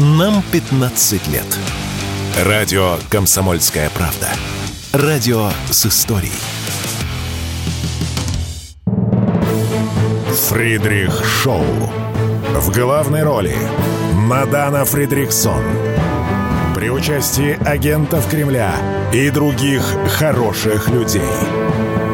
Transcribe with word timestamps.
Нам 0.00 0.44
15 0.52 1.26
лет. 1.26 1.58
Радио 2.44 2.98
«Комсомольская 3.10 3.90
правда». 3.90 4.28
Радио 4.92 5.50
с 5.70 5.86
историей. 5.86 6.30
Фридрих 10.48 11.24
Шоу. 11.24 11.64
В 12.54 12.72
главной 12.72 13.24
роли 13.24 13.56
Мадана 14.12 14.84
Фридриксон. 14.84 15.64
При 16.76 16.90
участии 16.90 17.58
агентов 17.68 18.30
Кремля 18.30 18.76
и 19.12 19.30
других 19.30 19.82
хороших 20.12 20.88
людей. 20.90 21.22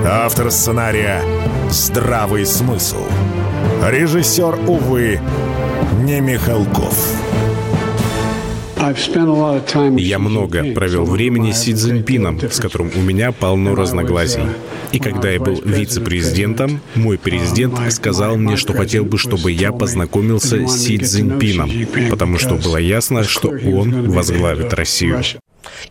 Автор 0.07 0.51
сценария 0.51 1.21
«Здравый 1.69 2.47
смысл». 2.47 3.05
Режиссер, 3.87 4.71
увы, 4.71 5.21
не 6.03 6.21
Михалков. 6.21 7.34
Я 9.97 10.19
много 10.19 10.65
провел 10.75 11.05
времени 11.05 11.53
с 11.53 11.63
Си 11.63 11.75
Цзиньпином, 11.75 12.41
с 12.41 12.61
которым 12.61 12.91
у 12.97 13.01
меня 13.01 13.33
полно 13.33 13.75
разногласий. 13.75 14.43
И 14.93 14.99
когда 14.99 15.31
я 15.31 15.41
был 15.41 15.61
вице-президентом, 15.65 16.81
мой 16.95 17.19
президент 17.19 17.79
сказал 17.93 18.37
мне, 18.37 18.57
что 18.57 18.73
хотел 18.73 19.05
бы, 19.05 19.19
чтобы 19.19 19.51
я 19.53 19.73
познакомился 19.73 20.67
с 20.67 20.85
Си 20.85 20.99
Цзиньпином, 20.99 21.71
потому 22.11 22.39
что 22.39 22.55
было 22.57 22.77
ясно, 22.77 23.25
что 23.25 23.49
он 23.49 24.11
возглавит 24.11 24.73
Россию. 24.75 25.23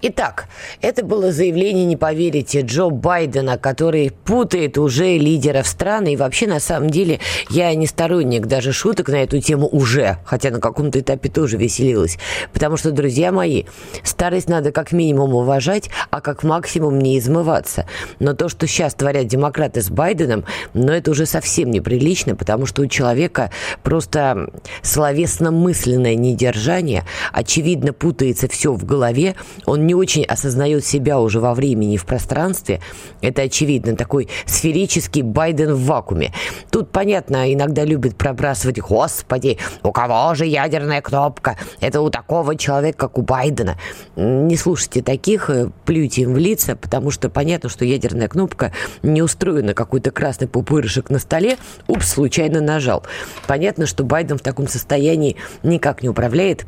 Итак, 0.02 0.47
это 0.81 1.03
было 1.03 1.31
заявление, 1.31 1.85
не 1.85 1.97
поверите, 1.97 2.61
Джо 2.61 2.89
Байдена, 2.89 3.57
который 3.57 4.11
путает 4.11 4.77
уже 4.77 5.17
лидеров 5.17 5.67
страны. 5.67 6.13
И 6.13 6.17
вообще, 6.17 6.47
на 6.47 6.59
самом 6.59 6.89
деле, 6.89 7.19
я 7.49 7.73
не 7.75 7.88
сторонник 7.88 8.47
даже 8.47 8.73
шуток 8.73 9.09
на 9.09 9.23
эту 9.23 9.39
тему 9.39 9.67
уже, 9.67 10.17
хотя 10.25 10.49
на 10.49 10.59
каком-то 10.59 10.99
этапе 10.99 11.29
тоже 11.29 11.57
веселилась. 11.57 12.17
Потому 12.52 12.77
что, 12.77 12.91
друзья 12.91 13.31
мои, 13.31 13.63
старость 14.03 14.50
надо 14.50 14.72
как 14.72 14.91
минимум 14.91 15.35
уважать, 15.35 15.89
а 16.09 16.22
как 16.22 16.44
максимум 16.44 17.00
не 17.00 17.17
измываться. 17.19 17.85
Но 18.19 18.33
то, 18.33 18.50
что 18.50 18.67
сейчас 18.67 18.94
творят 18.94 19.28
демократы 19.28 19.81
с 19.81 19.89
Байденом, 19.89 20.45
ну, 20.73 20.91
это 20.91 21.11
уже 21.11 21.25
совсем 21.25 21.72
неприлично, 21.72 22.35
потому 22.35 22.66
что 22.66 22.81
у 22.81 22.88
человека 22.88 23.52
просто 23.83 24.50
словесно-мысленное 24.81 26.16
недержание, 26.16 27.05
очевидно, 27.31 27.94
путается 27.94 28.47
все 28.47 28.73
в 28.73 28.85
голове, 28.85 29.35
он 29.66 29.83
не 29.86 29.95
очень 29.95 30.23
осознает 30.23 30.86
себя 30.86 31.20
уже 31.20 31.39
во 31.39 31.53
времени 31.53 31.95
и 31.95 31.98
в 31.98 32.06
пространстве. 32.06 32.81
Это 33.22 33.44
очевидно, 33.44 33.95
такой 33.95 34.30
сферический 34.45 35.22
Байден 35.22 35.73
в 35.73 35.86
вакууме. 35.86 36.34
Тут, 36.72 36.92
понятно, 36.92 37.53
иногда 37.53 37.84
любят 37.84 38.16
пробрасывать, 38.16 38.80
господи, 38.80 39.58
у 39.84 39.92
кого 39.92 40.34
же 40.36 40.45
ядерная 40.45 41.02
кнопка? 41.02 41.58
Это 41.80 42.02
у 42.02 42.09
такого 42.09 42.56
человека, 42.56 43.08
как 43.08 43.17
у 43.17 43.22
Байдена. 43.22 43.78
Не 44.16 44.56
слушайте 44.58 45.02
таких, 45.02 45.50
э, 45.50 45.70
плюйте 45.86 46.23
им 46.23 46.34
в 46.34 46.38
лица, 46.38 46.75
потому 46.75 47.12
что 47.12 47.30
понятно, 47.30 47.70
что 47.70 47.86
ядерная 47.86 48.28
кнопка 48.28 48.72
не 49.02 49.22
устроена 49.22 49.73
какой-то 49.73 50.12
красный 50.12 50.47
пупырышек 50.47 51.09
на 51.09 51.20
столе, 51.20 51.58
упс, 51.88 52.08
случайно 52.08 52.62
нажал. 52.62 53.03
Понятно, 53.47 53.86
что 53.86 54.03
Байден 54.03 54.38
в 54.38 54.42
таком 54.42 54.68
состоянии 54.68 55.36
никак 55.64 56.02
не 56.03 56.09
управляет 56.09 56.66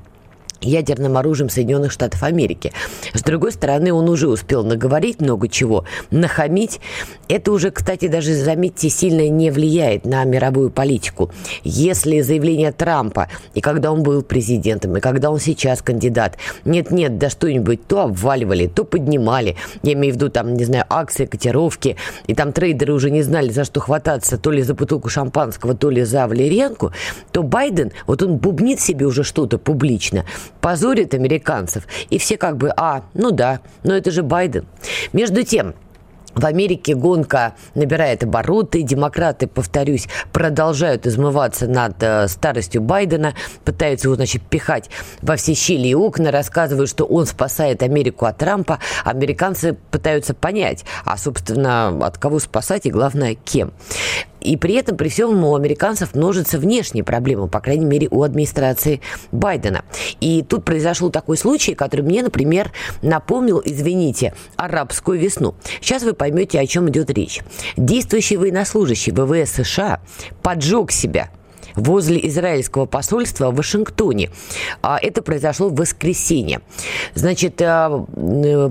ядерным 0.66 1.18
оружием 1.18 1.50
Соединенных 1.50 1.92
Штатов 1.92 2.24
Америки. 2.24 2.74
С 3.14 3.22
другой 3.22 3.52
стороны, 3.52 3.94
он 3.94 4.10
уже 4.10 4.28
успел 4.28 4.64
наговорить 4.64 5.22
много 5.22 5.48
чего, 5.48 5.86
нахамить. 6.12 6.80
Это 7.28 7.52
уже, 7.52 7.72
кстати, 7.72 8.08
даже, 8.08 8.34
заметьте, 8.34 8.90
сильно 8.90 9.30
не 9.30 9.52
влияет 9.52 10.06
на 10.06 10.24
мировую 10.24 10.70
политику. 10.70 11.32
Если 11.64 12.22
заявление 12.22 12.72
Трампа, 12.72 13.30
и 13.54 13.62
когда 13.62 13.92
он 13.92 14.04
был 14.04 14.22
президентом, 14.22 14.98
и 14.98 15.00
когда 15.00 15.32
он 15.32 15.40
сейчас 15.40 15.82
кандидат, 15.82 16.38
нет-нет, 16.66 17.18
да 17.18 17.30
что-нибудь 17.30 17.88
то 17.88 18.02
обваливали, 18.02 18.68
то 18.68 18.84
поднимали, 18.84 19.56
я 19.84 19.94
имею 19.94 20.14
в 20.14 20.18
виду, 20.18 20.30
там, 20.30 20.56
не 20.56 20.66
знаю, 20.66 20.86
акции, 20.90 21.26
котировки, 21.26 21.96
и 22.28 22.34
там 22.34 22.52
трейдеры 22.52 22.94
уже 22.94 23.12
не 23.12 23.22
знали, 23.22 23.50
за 23.50 23.64
что 23.64 23.80
хвататься, 23.80 24.38
то 24.38 24.52
ли 24.52 24.62
за 24.62 24.74
бутылку 24.74 25.10
шампанского, 25.10 25.76
то 25.76 25.90
ли 25.90 26.04
за 26.04 26.28
валерьянку, 26.28 26.92
то 27.32 27.44
Байден, 27.44 27.92
вот 28.08 28.24
он 28.24 28.38
бубнит 28.38 28.80
себе 28.80 29.06
уже 29.06 29.24
что-то 29.24 29.58
публично, 29.58 30.26
позорит 30.62 31.14
американцев. 31.14 31.88
И 32.10 32.18
все 32.18 32.38
как 32.38 32.58
бы, 32.58 32.72
а, 32.76 33.04
ну 33.14 33.32
да, 33.32 33.62
но 33.84 33.96
это 33.96 34.12
же 34.12 34.24
Байден. 34.24 34.66
Между 35.14 35.44
тем, 35.44 35.76
в 36.36 36.46
Америке 36.46 36.96
гонка 36.96 37.56
набирает 37.76 38.24
обороты. 38.24 38.82
Демократы, 38.82 39.48
повторюсь, 39.48 40.08
продолжают 40.34 41.08
измываться 41.08 41.66
над 41.66 41.96
э, 42.04 42.28
старостью 42.28 42.82
Байдена, 42.82 43.34
пытаются 43.64 44.08
его, 44.08 44.16
значит, 44.16 44.42
пихать 44.44 44.90
во 45.22 45.38
все 45.38 45.54
щели 45.54 45.88
и 45.88 45.96
окна, 45.96 46.32
рассказывают, 46.32 46.90
что 46.90 47.06
он 47.06 47.26
спасает 47.26 47.82
Америку 47.84 48.26
от 48.26 48.38
Трампа. 48.38 48.80
Американцы 49.06 49.78
пытаются 49.92 50.34
понять, 50.34 50.84
а, 51.06 51.18
собственно, 51.18 52.06
от 52.06 52.18
кого 52.18 52.40
спасать 52.40 52.86
и, 52.86 52.92
главное, 52.92 53.36
кем. 53.36 53.72
И 54.46 54.58
при 54.58 54.76
этом, 54.76 54.96
при 54.96 55.10
всем, 55.10 55.44
у 55.44 55.56
американцев 55.56 56.14
множатся 56.14 56.60
внешние 56.60 57.04
проблемы, 57.04 57.48
по 57.48 57.60
крайней 57.60 57.86
мере, 57.86 58.08
у 58.12 58.22
администрации 58.22 59.02
Байдена. 59.32 59.84
И 60.22 60.44
тут 60.44 60.64
произошел 60.64 61.10
такой 61.10 61.38
случай, 61.38 61.74
который 61.74 62.02
мне, 62.02 62.22
например, 62.22 62.72
напомнил, 63.02 63.62
извините, 63.66 64.34
арабскую 64.56 65.20
весну. 65.20 65.56
Сейчас 65.82 66.04
вы 66.04 66.14
поймете, 66.14 66.60
о 66.60 66.68
чем 66.68 66.90
идет 66.90 67.10
речь. 67.10 67.42
Действующий 67.76 68.38
военнослужащий 68.38 69.12
ВВС 69.12 69.52
США 69.52 70.00
поджег 70.44 70.92
себя– 70.92 71.30
возле 71.76 72.26
израильского 72.28 72.86
посольства 72.86 73.52
в 73.52 73.56
Вашингтоне. 73.56 74.30
А 74.82 74.98
это 75.02 75.22
произошло 75.22 75.70
в 75.70 75.76
воскресенье. 75.76 76.62
Значит, 77.14 77.62
а, 77.62 78.06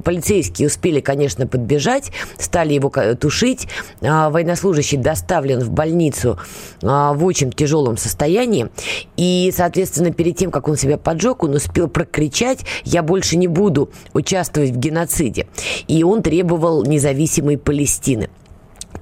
полицейские 0.05 0.69
успели, 0.69 1.01
конечно, 1.01 1.47
подбежать, 1.47 2.11
стали 2.39 2.75
его 2.75 2.91
тушить. 3.17 3.69
А, 4.03 4.31
военнослужащий 4.31 4.99
доставлен 4.99 5.61
в 5.61 5.71
больницу 5.71 6.39
в 6.81 7.25
очень 7.25 7.51
тяжелом 7.53 7.97
состоянии. 7.97 8.69
И, 9.17 9.53
соответственно, 9.55 10.13
перед 10.13 10.37
тем, 10.37 10.51
как 10.51 10.69
он 10.69 10.77
себя 10.77 10.99
поджег, 10.99 11.43
он 11.43 11.55
успел 11.55 11.89
прокричать 11.89 12.61
«Я 12.85 13.03
больше 13.03 13.37
не 13.37 13.49
буду 13.49 13.91
участвовать 14.13 14.71
в 14.71 14.77
геноциде». 14.77 15.47
И 15.89 16.03
он 16.03 16.23
требовал 16.23 16.85
независимой 16.85 17.59
Палестины. 17.59 18.29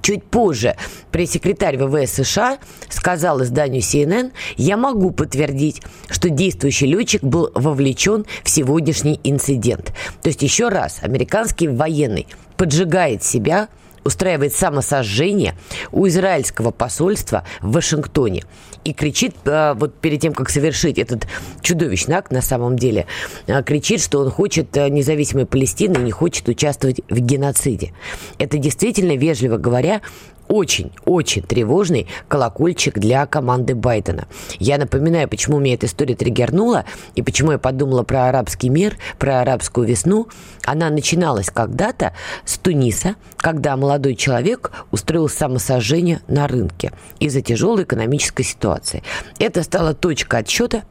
Чуть 0.03 0.25
позже 0.25 0.75
пресс-секретарь 1.11 1.77
ВВС 1.77 2.11
США 2.11 2.59
сказал 2.89 3.41
изданию 3.41 3.81
CNN, 3.81 4.33
я 4.57 4.75
могу 4.75 5.11
подтвердить, 5.11 5.81
что 6.09 6.29
действующий 6.29 6.87
летчик 6.87 7.23
был 7.23 7.49
вовлечен 7.55 8.25
в 8.43 8.49
сегодняшний 8.49 9.21
инцидент. 9.23 9.93
То 10.21 10.27
есть 10.27 10.41
еще 10.41 10.67
раз, 10.67 10.99
американский 11.01 11.69
военный 11.69 12.27
поджигает 12.57 13.23
себя– 13.23 13.69
устраивает 14.03 14.53
самосожжение 14.53 15.55
у 15.91 16.07
израильского 16.07 16.71
посольства 16.71 17.45
в 17.61 17.71
Вашингтоне 17.73 18.43
и 18.83 18.93
кричит, 18.93 19.35
э, 19.45 19.73
вот 19.75 19.95
перед 19.95 20.21
тем, 20.21 20.33
как 20.33 20.49
совершить 20.49 20.97
этот 20.97 21.27
чудовищный 21.61 22.15
акт 22.15 22.31
на 22.31 22.41
самом 22.41 22.77
деле, 22.77 23.05
э, 23.47 23.63
кричит, 23.63 24.01
что 24.01 24.19
он 24.19 24.29
хочет 24.29 24.75
э, 24.75 24.89
независимой 24.89 25.45
Палестины 25.45 25.97
и 25.97 26.03
не 26.03 26.11
хочет 26.11 26.47
участвовать 26.47 27.01
в 27.09 27.19
геноциде. 27.19 27.93
Это 28.39 28.57
действительно, 28.57 29.15
вежливо 29.15 29.57
говоря, 29.57 30.01
очень-очень 30.47 31.41
тревожный 31.41 32.07
колокольчик 32.27 32.97
для 32.97 33.25
команды 33.25 33.75
Байдена. 33.75 34.27
Я 34.59 34.77
напоминаю, 34.77 35.27
почему 35.27 35.59
меня 35.59 35.75
эта 35.75 35.85
история 35.85 36.15
триггернула 36.15 36.85
и 37.15 37.21
почему 37.21 37.53
я 37.53 37.57
подумала 37.57 38.03
про 38.03 38.29
арабский 38.29 38.69
мир, 38.69 38.97
про 39.19 39.41
арабскую 39.41 39.87
весну. 39.87 40.27
Она 40.65 40.89
начиналась 40.89 41.49
когда-то 41.49 42.13
с 42.45 42.57
Туниса, 42.57 43.15
когда 43.37 43.75
молодой 43.75 44.15
человек 44.15 44.71
устроил 44.91 45.29
самосожжение 45.29 46.21
на 46.27 46.47
рынке 46.47 46.91
из-за 47.19 47.41
тяжелой 47.41 47.83
экономической 47.83 48.43
ситуации. 48.43 49.03
Это 49.39 49.63
стало 49.63 49.93
точкой 49.93 50.41
отсчета 50.41 50.83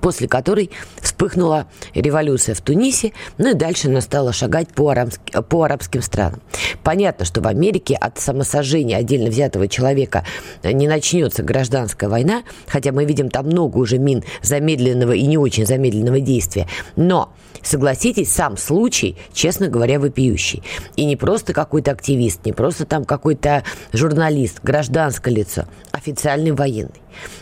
после 0.00 0.28
которой 0.28 0.70
вспыхнула 1.00 1.66
революция 1.94 2.54
в 2.54 2.60
Тунисе, 2.60 3.12
ну 3.38 3.50
и 3.50 3.54
дальше 3.54 3.88
она 3.88 4.00
стала 4.00 4.32
шагать 4.32 4.68
по, 4.68 4.90
арабски, 4.90 5.40
по 5.48 5.64
арабским 5.64 6.02
странам. 6.02 6.40
Понятно, 6.82 7.24
что 7.24 7.40
в 7.40 7.46
Америке 7.46 7.94
от 7.94 8.18
самосожжения 8.18 8.96
отдельно 8.96 9.30
взятого 9.30 9.68
человека 9.68 10.24
не 10.62 10.88
начнется 10.88 11.42
гражданская 11.42 12.08
война, 12.08 12.42
хотя 12.66 12.92
мы 12.92 13.04
видим 13.04 13.28
там 13.30 13.46
много 13.46 13.78
уже 13.78 13.98
мин 13.98 14.24
замедленного 14.42 15.12
и 15.12 15.26
не 15.26 15.38
очень 15.38 15.66
замедленного 15.66 16.20
действия. 16.20 16.66
Но, 16.96 17.32
согласитесь, 17.62 18.32
сам 18.32 18.56
случай, 18.56 19.16
честно 19.32 19.68
говоря, 19.68 19.98
вопиющий. 19.98 20.62
И 20.96 21.04
не 21.04 21.16
просто 21.16 21.52
какой-то 21.52 21.90
активист, 21.90 22.44
не 22.44 22.52
просто 22.52 22.86
там 22.86 23.04
какой-то 23.04 23.64
журналист, 23.92 24.60
гражданское 24.62 25.34
лицо, 25.34 25.64
официальный 25.92 26.52
военный. 26.52 27.00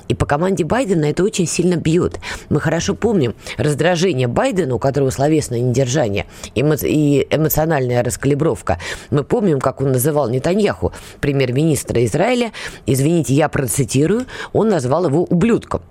И 0.08 0.14
по 0.14 0.26
команде 0.26 0.64
Байдена 0.64 1.06
это 1.06 1.24
очень 1.24 1.46
сильно 1.46 1.76
бьет. 1.76 2.20
Мы 2.48 2.60
хорошо 2.60 2.94
помним 2.94 3.34
раздражение 3.56 4.28
Байдена, 4.28 4.74
у 4.74 4.78
которого 4.78 5.10
словесное 5.10 5.60
недержание 5.60 6.26
и 6.54 6.62
эмоциональная 6.62 8.02
раскалибровка. 8.02 8.78
Мы 9.10 9.24
помним, 9.24 9.60
как 9.60 9.80
он 9.80 9.92
называл 9.92 10.28
Нетаньяху, 10.28 10.92
премьер-министра 11.20 12.04
Израиля. 12.04 12.52
Извините, 12.86 13.34
я 13.34 13.48
процитирую. 13.48 14.26
Он 14.52 14.68
назвал 14.68 15.06
его 15.06 15.24
ублюдком. 15.24 15.82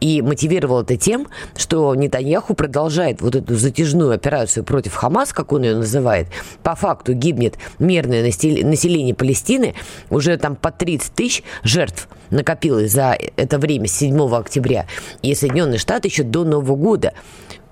И 0.00 0.22
мотивировал 0.22 0.80
это 0.82 0.96
тем, 0.96 1.28
что 1.56 1.94
Нетаньяху 1.94 2.54
продолжает 2.54 3.20
вот 3.20 3.36
эту 3.36 3.54
затяжную 3.56 4.12
операцию 4.12 4.64
против 4.64 4.94
Хамас, 4.94 5.32
как 5.32 5.52
он 5.52 5.62
ее 5.62 5.76
называет. 5.76 6.28
По 6.62 6.74
факту 6.74 7.12
гибнет 7.12 7.56
мирное 7.78 8.22
население 8.24 9.14
Палестины. 9.14 9.74
Уже 10.08 10.36
там 10.38 10.56
по 10.56 10.70
30 10.70 11.12
тысяч 11.12 11.42
жертв 11.62 12.08
накопилось 12.30 12.92
за 12.92 13.16
это 13.36 13.58
время 13.58 13.88
с 13.88 13.92
7 13.92 14.18
октября. 14.34 14.86
И 15.22 15.34
Соединенные 15.34 15.78
Штаты 15.78 16.08
еще 16.08 16.22
до 16.22 16.44
Нового 16.44 16.76
года 16.76 17.12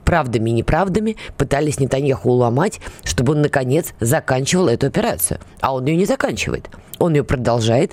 правдами 0.05 0.49
и 0.49 0.55
неправдами 0.55 1.17
пытались 1.37 1.81
Нетаньяху 1.81 2.31
уломать, 2.31 2.81
чтобы 3.05 3.35
он, 3.35 3.43
наконец, 3.43 3.93
заканчивал 4.01 4.69
эту 4.69 4.87
операцию. 4.87 5.39
А 5.61 5.75
он 5.75 5.85
ее 5.85 5.97
не 5.97 6.07
заканчивает. 6.07 6.71
Он 6.99 7.15
ее 7.15 7.25
продолжает, 7.25 7.93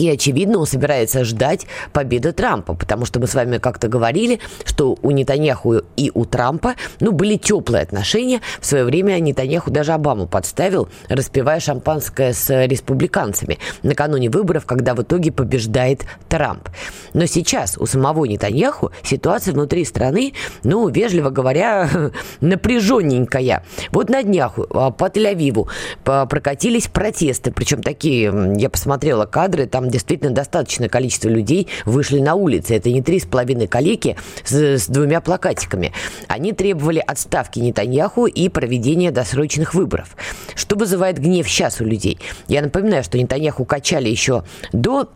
и, 0.00 0.08
очевидно, 0.08 0.58
он 0.58 0.66
собирается 0.66 1.24
ждать 1.24 1.66
победы 1.92 2.32
Трампа, 2.32 2.72
потому 2.72 3.04
что 3.04 3.20
мы 3.20 3.26
с 3.26 3.34
вами 3.34 3.58
как-то 3.58 3.86
говорили, 3.86 4.40
что 4.64 4.96
у 5.02 5.10
Нетаньяху 5.10 5.82
и 5.94 6.10
у 6.14 6.24
Трампа 6.24 6.74
ну, 7.00 7.12
были 7.12 7.36
теплые 7.36 7.82
отношения. 7.82 8.40
В 8.60 8.64
свое 8.64 8.84
время 8.84 9.18
Нетаньяху 9.18 9.70
даже 9.70 9.92
Обаму 9.92 10.26
подставил, 10.26 10.88
распивая 11.10 11.60
шампанское 11.60 12.32
с 12.32 12.64
республиканцами 12.64 13.58
накануне 13.82 14.30
выборов, 14.30 14.64
когда 14.64 14.94
в 14.94 15.02
итоге 15.02 15.32
побеждает 15.32 16.06
Трамп. 16.30 16.70
Но 17.12 17.26
сейчас 17.26 17.76
у 17.76 17.84
самого 17.84 18.24
Нетаньяху 18.24 18.92
ситуация 19.02 19.52
внутри 19.52 19.84
страны, 19.84 20.32
ну, 20.64 20.88
вежливо 20.88 21.28
говоря, 21.28 21.90
напряженненькая. 22.40 23.64
Вот 23.90 24.08
на 24.08 24.22
днях 24.22 24.58
а, 24.70 24.92
по 24.92 25.08
Тель-Авиву 25.08 25.68
прокатились 26.04 26.88
протесты, 26.88 27.52
причем 27.52 27.82
такие, 27.82 28.54
я 28.56 28.70
посмотрела 28.70 29.26
кадры, 29.26 29.66
там 29.66 29.89
действительно 29.90 30.30
достаточное 30.30 30.88
количество 30.88 31.28
людей 31.28 31.68
вышли 31.84 32.20
на 32.20 32.34
улицы. 32.34 32.76
Это 32.76 32.90
не 32.90 33.02
три 33.02 33.20
с 33.20 33.26
половиной 33.26 33.66
калеки 33.66 34.16
с, 34.44 34.54
с 34.54 34.86
двумя 34.86 35.20
плакатиками. 35.20 35.92
Они 36.28 36.52
требовали 36.52 37.02
отставки 37.04 37.58
Нетаньяху 37.58 38.26
и 38.26 38.48
проведения 38.48 39.10
досрочных 39.10 39.74
выборов. 39.74 40.16
Что 40.54 40.76
вызывает 40.76 41.18
гнев 41.18 41.48
сейчас 41.48 41.80
у 41.80 41.84
людей? 41.84 42.18
Я 42.48 42.62
напоминаю, 42.62 43.04
что 43.04 43.18
Нетаньяху 43.18 43.64
качали 43.64 44.08
еще 44.08 44.44
до 44.72 45.08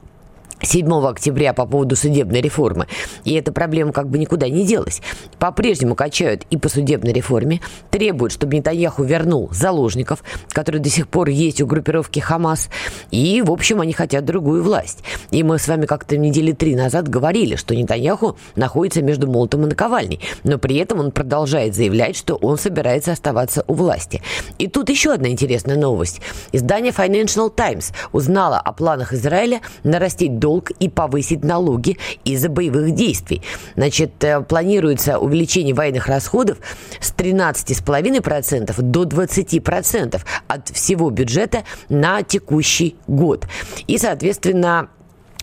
7 0.62 0.92
октября 1.06 1.52
по 1.52 1.66
поводу 1.66 1.96
судебной 1.96 2.40
реформы. 2.40 2.86
И 3.24 3.34
эта 3.34 3.52
проблема 3.52 3.92
как 3.92 4.08
бы 4.08 4.18
никуда 4.18 4.48
не 4.48 4.64
делась. 4.64 5.00
По-прежнему 5.38 5.94
качают 5.94 6.44
и 6.50 6.56
по 6.56 6.68
судебной 6.68 7.12
реформе, 7.12 7.60
требуют, 7.90 8.32
чтобы 8.32 8.56
Нетаньяху 8.56 9.04
вернул 9.04 9.48
заложников, 9.52 10.22
которые 10.50 10.80
до 10.80 10.90
сих 10.90 11.08
пор 11.08 11.28
есть 11.28 11.60
у 11.60 11.66
группировки 11.66 12.20
Хамас. 12.20 12.68
И, 13.10 13.42
в 13.42 13.50
общем, 13.50 13.80
они 13.80 13.92
хотят 13.92 14.24
другую 14.24 14.62
власть. 14.62 15.02
И 15.30 15.42
мы 15.42 15.58
с 15.58 15.68
вами 15.68 15.86
как-то 15.86 16.16
недели 16.16 16.52
три 16.52 16.74
назад 16.76 17.08
говорили, 17.08 17.56
что 17.56 17.74
Нетаньяху 17.74 18.36
находится 18.56 19.02
между 19.02 19.26
молотом 19.26 19.64
и 19.64 19.68
наковальней. 19.68 20.20
Но 20.44 20.58
при 20.58 20.76
этом 20.76 21.00
он 21.00 21.10
продолжает 21.10 21.74
заявлять, 21.74 22.16
что 22.16 22.36
он 22.36 22.58
собирается 22.58 23.12
оставаться 23.12 23.64
у 23.66 23.74
власти. 23.74 24.22
И 24.58 24.68
тут 24.68 24.88
еще 24.88 25.12
одна 25.12 25.28
интересная 25.28 25.76
новость. 25.76 26.20
Издание 26.52 26.92
Financial 26.92 27.50
Times 27.54 27.92
узнало 28.12 28.58
о 28.58 28.72
планах 28.72 29.12
Израиля 29.12 29.60
нарастить 29.82 30.38
долг 30.44 30.72
и 30.72 30.90
повысить 30.90 31.42
налоги 31.42 31.96
из-за 32.26 32.50
боевых 32.50 32.90
действий. 32.90 33.40
Значит, 33.76 34.22
э, 34.22 34.42
планируется 34.42 35.18
увеличение 35.18 35.74
военных 35.74 36.06
расходов 36.06 36.58
с 37.00 37.12
13,5% 37.12 38.74
до 38.82 39.04
20% 39.04 40.20
от 40.46 40.68
всего 40.68 41.08
бюджета 41.08 41.64
на 41.88 42.22
текущий 42.22 42.96
год. 43.06 43.46
И, 43.86 43.96
соответственно, 43.96 44.90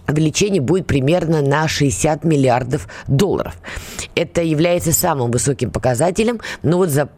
увеличение 0.08 0.62
будет 0.62 0.86
примерно 0.86 1.42
на 1.42 1.68
60 1.68 2.24
миллиардов 2.24 2.88
долларов. 3.08 3.56
Это 4.14 4.44
является 4.44 4.94
самым 4.94 5.32
высоким 5.32 5.72
показателем, 5.72 6.42
но 6.62 6.78
вот 6.78 6.90
за 6.90 7.10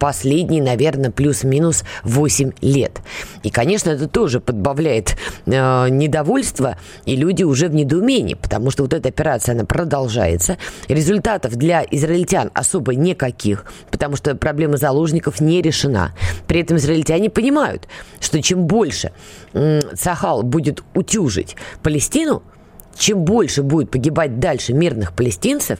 последние, 0.00 0.62
наверное, 0.62 1.12
плюс-минус 1.12 1.84
8 2.02 2.52
лет. 2.62 3.00
И, 3.44 3.50
конечно, 3.50 3.90
это 3.90 4.08
тоже 4.08 4.40
подбавляет 4.40 5.16
э, 5.46 5.88
недовольство, 5.90 6.76
и 7.04 7.14
люди 7.14 7.44
уже 7.44 7.68
в 7.68 7.74
недоумении, 7.74 8.34
потому 8.34 8.70
что 8.72 8.82
вот 8.82 8.94
эта 8.94 9.10
операция, 9.10 9.54
она 9.54 9.64
продолжается. 9.64 10.56
Результатов 10.88 11.54
для 11.54 11.84
израильтян 11.88 12.50
особо 12.54 12.94
никаких, 12.94 13.66
потому 13.90 14.16
что 14.16 14.34
проблема 14.34 14.78
заложников 14.78 15.40
не 15.40 15.62
решена. 15.62 16.14
При 16.48 16.62
этом 16.62 16.78
израильтяне 16.78 17.28
понимают, 17.28 17.86
что 18.20 18.42
чем 18.42 18.66
больше 18.66 19.12
э, 19.52 19.80
Сахал 19.94 20.42
будет 20.42 20.82
утюжить 20.94 21.56
Палестину, 21.82 22.42
чем 22.96 23.24
больше 23.24 23.62
будет 23.62 23.90
погибать 23.90 24.38
дальше 24.40 24.72
мирных 24.72 25.12
палестинцев, 25.12 25.78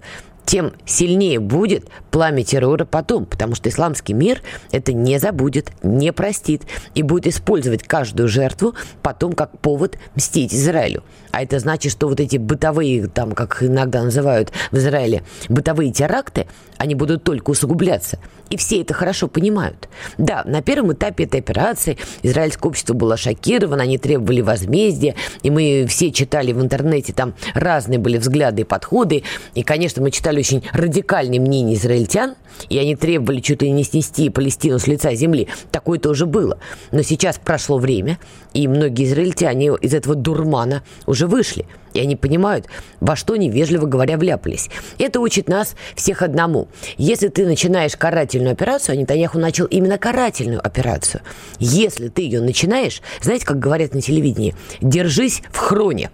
тем 0.51 0.73
сильнее 0.85 1.39
будет 1.39 1.85
пламя 2.11 2.43
террора 2.43 2.85
потом, 2.85 3.25
потому 3.25 3.55
что 3.55 3.69
исламский 3.69 4.15
мир 4.15 4.43
это 4.73 4.93
не 4.93 5.21
забудет, 5.21 5.71
не 5.85 6.13
простит 6.13 6.63
и 6.97 7.05
будет 7.05 7.29
использовать 7.29 7.85
каждую 7.85 8.29
жертву 8.29 8.75
потом 9.01 9.35
как 9.35 9.57
повод 9.61 9.97
мстить 10.17 10.53
Израилю. 10.53 11.05
А 11.31 11.41
это 11.41 11.61
значит, 11.61 11.93
что 11.93 12.09
вот 12.09 12.19
эти 12.19 12.37
бытовые, 12.37 13.07
там, 13.07 13.31
как 13.31 13.63
иногда 13.63 14.03
называют 14.03 14.51
в 14.73 14.79
Израиле, 14.79 15.23
бытовые 15.49 15.93
теракты, 15.93 16.49
они 16.79 16.97
будут 16.97 17.23
только 17.23 17.51
усугубляться. 17.51 18.19
И 18.49 18.57
все 18.57 18.81
это 18.81 18.95
хорошо 18.95 19.29
понимают. 19.29 19.89
Да, 20.19 20.43
на 20.45 20.61
первом 20.61 20.93
этапе 20.93 21.25
этой 21.25 21.39
операции 21.39 21.97
израильское 22.23 22.69
общество 22.69 22.95
было 22.95 23.17
шокировано, 23.17 23.85
они 23.85 23.97
требовали 23.97 24.41
возмездия, 24.41 25.15
и 25.45 25.51
мы 25.51 25.87
все 25.89 26.11
читали 26.11 26.51
в 26.53 26.61
интернете, 26.61 27.13
там 27.13 27.35
разные 27.55 28.01
были 28.01 28.19
взгляды 28.19 28.63
и 28.63 28.65
подходы, 28.65 29.23
и, 29.55 29.63
конечно, 29.63 30.03
мы 30.03 30.11
читали 30.11 30.40
очень 30.41 30.63
радикальные 30.73 31.41
мнения 31.41 31.75
израильтян, 31.75 32.35
и 32.69 32.79
они 32.79 32.97
требовали 32.97 33.41
чуть 33.41 33.63
ли 33.63 33.71
не 33.71 33.85
снести 33.85 34.29
Палестину 34.31 34.79
с 34.79 34.87
лица 34.87 35.15
земли. 35.15 35.49
Такое 35.71 35.99
тоже 35.99 36.27
было. 36.27 36.59
Но 36.93 37.03
сейчас 37.03 37.39
прошло 37.39 37.79
время, 37.79 38.19
и 38.53 38.69
многие 38.69 39.07
израильтяне 39.07 39.73
из 39.81 39.95
этого 39.95 40.15
дурмана 40.15 40.83
уже 41.07 41.27
вышли. 41.27 41.67
И 41.93 42.01
они 42.01 42.17
понимают, 42.17 42.67
во 43.01 43.17
что 43.17 43.35
они, 43.35 43.51
вежливо 43.51 43.87
говоря, 43.87 44.17
вляпались. 44.17 44.71
Это 44.99 45.21
учит 45.21 45.49
нас 45.49 45.75
всех 45.97 46.23
одному. 46.23 46.69
Если 46.99 47.29
ты 47.29 47.47
начинаешь 47.47 47.97
карательную 47.97 48.53
операцию, 48.53 48.93
а 48.93 48.97
Нетаньяху 48.97 49.39
начал 49.39 49.67
именно 49.67 49.99
карательную 49.99 50.65
операцию. 50.65 51.23
Если 51.59 52.09
ты 52.09 52.23
ее 52.23 52.41
начинаешь, 52.41 53.03
знаете, 53.21 53.47
как 53.47 53.59
говорят 53.59 53.95
на 53.95 54.01
телевидении, 54.01 54.55
держись 54.81 55.43
в 55.51 55.57
хроне 55.57 56.11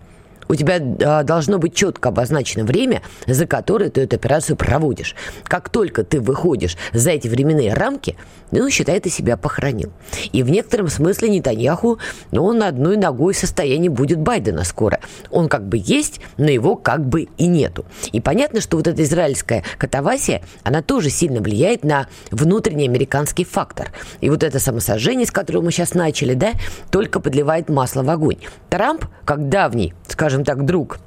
у 0.48 0.54
тебя 0.54 0.80
а, 0.80 1.22
должно 1.22 1.58
быть 1.58 1.74
четко 1.74 2.10
обозначено 2.10 2.64
время, 2.64 3.02
за 3.26 3.46
которое 3.46 3.90
ты 3.90 4.02
эту 4.02 4.16
операцию 4.16 4.56
проводишь. 4.56 5.14
Как 5.44 5.68
только 5.68 6.04
ты 6.04 6.20
выходишь 6.20 6.76
за 6.92 7.10
эти 7.10 7.28
временные 7.28 7.74
рамки, 7.74 8.16
ну, 8.52 8.70
считай, 8.70 9.00
ты 9.00 9.10
себя 9.10 9.36
похоронил. 9.36 9.92
И 10.32 10.42
в 10.42 10.50
некотором 10.50 10.88
смысле 10.88 11.28
Нетаньяху, 11.30 11.98
ну, 12.30 12.44
он 12.44 12.62
одной 12.62 12.96
ногой 12.96 13.34
в 13.34 13.38
состоянии 13.38 13.88
будет 13.88 14.18
Байдена 14.20 14.64
скоро. 14.64 15.00
Он 15.30 15.48
как 15.48 15.66
бы 15.66 15.82
есть, 15.82 16.20
но 16.36 16.48
его 16.48 16.76
как 16.76 17.04
бы 17.06 17.28
и 17.36 17.46
нету. 17.46 17.84
И 18.12 18.20
понятно, 18.20 18.60
что 18.60 18.76
вот 18.76 18.86
эта 18.86 19.02
израильская 19.02 19.64
катавасия, 19.78 20.42
она 20.62 20.82
тоже 20.82 21.10
сильно 21.10 21.40
влияет 21.40 21.84
на 21.84 22.06
внутренний 22.30 22.86
американский 22.86 23.44
фактор. 23.44 23.90
И 24.20 24.30
вот 24.30 24.42
это 24.42 24.60
самосожжение, 24.60 25.26
с 25.26 25.32
которого 25.32 25.62
мы 25.62 25.72
сейчас 25.72 25.94
начали, 25.94 26.34
да, 26.34 26.52
только 26.90 27.20
подливает 27.20 27.68
масло 27.68 28.02
в 28.02 28.10
огонь. 28.10 28.38
Трамп, 28.70 29.06
как 29.24 29.48
давний, 29.48 29.94
скажем, 30.06 30.35
скажем 30.36 30.44
так, 30.44 30.66
друг 30.66 30.98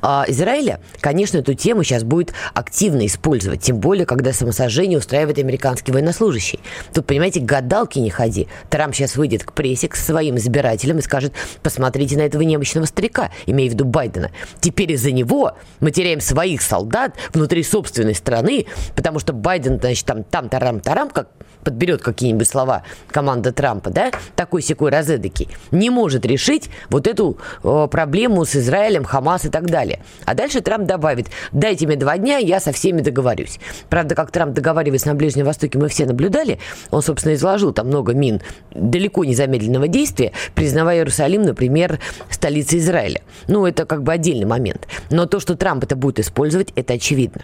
а 0.00 0.24
Израиля, 0.28 0.80
конечно, 1.00 1.38
эту 1.38 1.52
тему 1.54 1.82
сейчас 1.82 2.02
будет 2.02 2.32
активно 2.54 3.04
использовать, 3.04 3.60
тем 3.60 3.78
более, 3.78 4.06
когда 4.06 4.32
самосожжение 4.32 4.98
устраивает 4.98 5.38
американский 5.38 5.92
военнослужащий. 5.92 6.60
Тут, 6.94 7.04
понимаете, 7.04 7.40
гадалки 7.40 7.98
не 7.98 8.08
ходи. 8.08 8.48
Трамп 8.70 8.94
сейчас 8.94 9.16
выйдет 9.16 9.44
к 9.44 9.52
прессе, 9.52 9.88
к 9.88 9.96
своим 9.96 10.36
избирателям 10.36 10.98
и 10.98 11.02
скажет, 11.02 11.34
посмотрите 11.62 12.16
на 12.16 12.22
этого 12.22 12.42
немощного 12.42 12.86
старика, 12.86 13.30
имея 13.44 13.68
в 13.68 13.72
виду 13.72 13.84
Байдена. 13.84 14.30
Теперь 14.60 14.92
из-за 14.92 15.10
него 15.10 15.52
мы 15.80 15.90
теряем 15.90 16.20
своих 16.20 16.62
солдат 16.62 17.14
внутри 17.34 17.62
собственной 17.62 18.14
страны, 18.14 18.66
потому 18.94 19.18
что 19.18 19.32
Байден, 19.34 19.78
значит, 19.78 20.06
там, 20.06 20.24
там, 20.24 20.48
тарам, 20.48 20.80
тарам, 20.80 21.10
как 21.10 21.28
подберет 21.66 22.00
какие-нибудь 22.00 22.46
слова 22.46 22.84
команда 23.08 23.50
Трампа, 23.50 23.90
да, 23.90 24.12
такой 24.36 24.62
секой 24.62 24.92
разэдакий, 24.92 25.48
не 25.72 25.90
может 25.90 26.24
решить 26.24 26.70
вот 26.90 27.08
эту 27.08 27.38
э, 27.64 27.88
проблему 27.90 28.44
с 28.44 28.54
Израилем, 28.54 29.02
Хамас 29.02 29.46
и 29.46 29.48
так 29.48 29.66
далее. 29.66 29.98
А 30.24 30.34
дальше 30.34 30.60
Трамп 30.60 30.86
добавит, 30.86 31.26
дайте 31.50 31.88
мне 31.88 31.96
два 31.96 32.18
дня, 32.18 32.38
я 32.38 32.60
со 32.60 32.70
всеми 32.70 33.00
договорюсь. 33.00 33.58
Правда, 33.90 34.14
как 34.14 34.30
Трамп 34.30 34.54
договаривается 34.54 35.08
на 35.08 35.16
Ближнем 35.16 35.44
Востоке, 35.44 35.76
мы 35.76 35.88
все 35.88 36.06
наблюдали. 36.06 36.60
Он, 36.92 37.02
собственно, 37.02 37.34
изложил 37.34 37.72
там 37.72 37.88
много 37.88 38.14
мин 38.14 38.40
далеко 38.70 39.24
не 39.24 39.34
замедленного 39.34 39.88
действия, 39.88 40.30
признавая 40.54 40.98
Иерусалим, 40.98 41.42
например, 41.42 41.98
столицей 42.30 42.78
Израиля. 42.78 43.22
Ну, 43.48 43.66
это 43.66 43.86
как 43.86 44.04
бы 44.04 44.12
отдельный 44.12 44.46
момент. 44.46 44.86
Но 45.10 45.26
то, 45.26 45.40
что 45.40 45.56
Трамп 45.56 45.82
это 45.82 45.96
будет 45.96 46.20
использовать, 46.20 46.72
это 46.76 46.94
очевидно. 46.94 47.42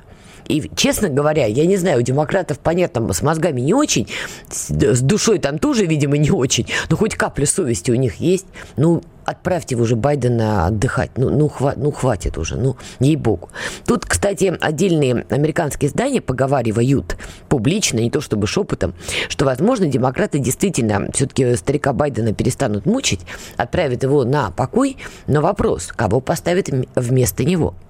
И, 0.53 0.71
честно 0.77 1.09
говоря, 1.09 1.47
я 1.47 1.65
не 1.65 1.79
знаю, 1.79 2.01
у 2.01 2.03
демократов, 2.03 2.59
понятно, 2.59 3.11
с 3.13 3.23
мозгами 3.23 3.63
не 3.63 3.73
очень, 3.73 4.07
с 4.51 5.01
душой 5.01 5.39
там 5.39 5.59
тоже, 5.59 5.87
видимо, 5.87 6.19
не 6.19 6.31
очень, 6.31 6.67
но 6.91 6.97
хоть 6.97 7.15
капля 7.15 7.47
совести 7.47 7.91
у 7.91 7.95
них 7.95 8.17
есть. 8.17 8.45
Ну, 8.77 9.03
отправьте 9.25 9.77
уже 9.77 9.97
Байдена 9.97 10.67
отдыхать. 10.67 11.13
Ну, 11.17 11.31
ну, 11.31 11.49
хва, 11.49 11.73
ну 11.77 11.91
хватит 11.91 12.37
уже, 12.37 12.57
ну, 12.57 12.77
ей-богу. 13.01 13.49
Тут, 13.87 14.05
кстати, 14.05 14.55
отдельные 14.61 15.25
американские 15.31 15.89
издания 15.89 16.21
поговаривают 16.21 17.17
публично, 17.49 18.01
не 18.01 18.11
то 18.11 18.21
чтобы 18.21 18.47
шепотом, 18.47 18.93
что, 19.31 19.47
возможно, 19.47 19.87
демократы 19.87 20.39
действительно 20.39 21.09
все-таки 21.15 21.57
старика 21.57 21.95
Байдена 21.95 22.35
перестанут 22.35 22.85
мучить, 22.85 23.21
отправят 23.57 24.03
его 24.03 24.25
на 24.25 24.51
покой, 24.51 24.99
но 25.27 25.41
вопрос, 25.41 25.93
кого 25.97 26.21
поставят 26.21 26.69
вместо 26.95 27.43
него– 27.43 27.75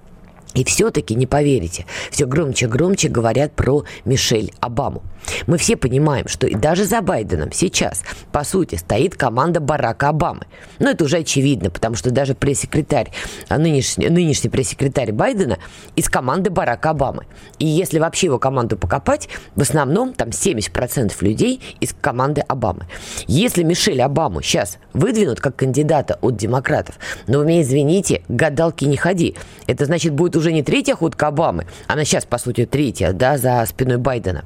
и 0.53 0.63
все-таки, 0.63 1.15
не 1.15 1.25
поверите, 1.25 1.85
все 2.11 2.25
громче 2.25 2.67
громче 2.67 3.09
говорят 3.09 3.53
про 3.55 3.83
Мишель 4.05 4.51
Обаму. 4.59 5.03
Мы 5.47 5.57
все 5.57 5.75
понимаем, 5.75 6.27
что 6.27 6.47
и 6.47 6.55
даже 6.55 6.85
за 6.85 7.01
Байденом 7.01 7.51
сейчас, 7.51 8.03
по 8.31 8.43
сути, 8.43 8.75
стоит 8.75 9.15
команда 9.15 9.59
Барака 9.59 10.09
Обамы. 10.09 10.45
Но 10.79 10.89
это 10.89 11.03
уже 11.05 11.17
очевидно, 11.17 11.69
потому 11.69 11.95
что 11.95 12.11
даже 12.11 12.35
пресс-секретарь, 12.35 13.11
а 13.49 13.57
нынешний, 13.57 14.09
нынешний 14.09 14.49
пресс-секретарь 14.49 15.11
Байдена 15.11 15.57
из 15.95 16.09
команды 16.09 16.49
Барака 16.49 16.91
Обамы. 16.91 17.25
И 17.59 17.65
если 17.65 17.99
вообще 17.99 18.27
его 18.27 18.39
команду 18.39 18.77
покопать, 18.77 19.29
в 19.55 19.61
основном 19.61 20.13
там 20.13 20.29
70% 20.29 21.13
людей 21.21 21.61
из 21.79 21.93
команды 21.99 22.41
Обамы. 22.41 22.87
Если 23.27 23.63
Мишель 23.63 24.01
Обаму 24.01 24.41
сейчас 24.41 24.77
выдвинут 24.93 25.39
как 25.39 25.55
кандидата 25.55 26.17
от 26.21 26.35
демократов, 26.35 26.95
но 27.27 27.39
вы 27.39 27.45
меня 27.45 27.61
извините, 27.61 28.23
гадалки 28.27 28.85
не 28.85 28.97
ходи. 28.97 29.35
Это 29.67 29.85
значит, 29.85 30.13
будет 30.13 30.35
уже 30.35 30.51
не 30.51 30.63
третья 30.63 30.95
ходка 30.95 31.27
Обамы, 31.27 31.65
она 31.87 32.05
сейчас, 32.05 32.25
по 32.25 32.37
сути, 32.37 32.65
третья, 32.65 33.13
да, 33.13 33.37
за 33.37 33.65
спиной 33.67 33.97
Байдена 33.97 34.43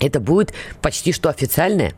это 0.00 0.20
будет 0.20 0.52
почти 0.80 1.12
что 1.12 1.28
официальная 1.28 1.94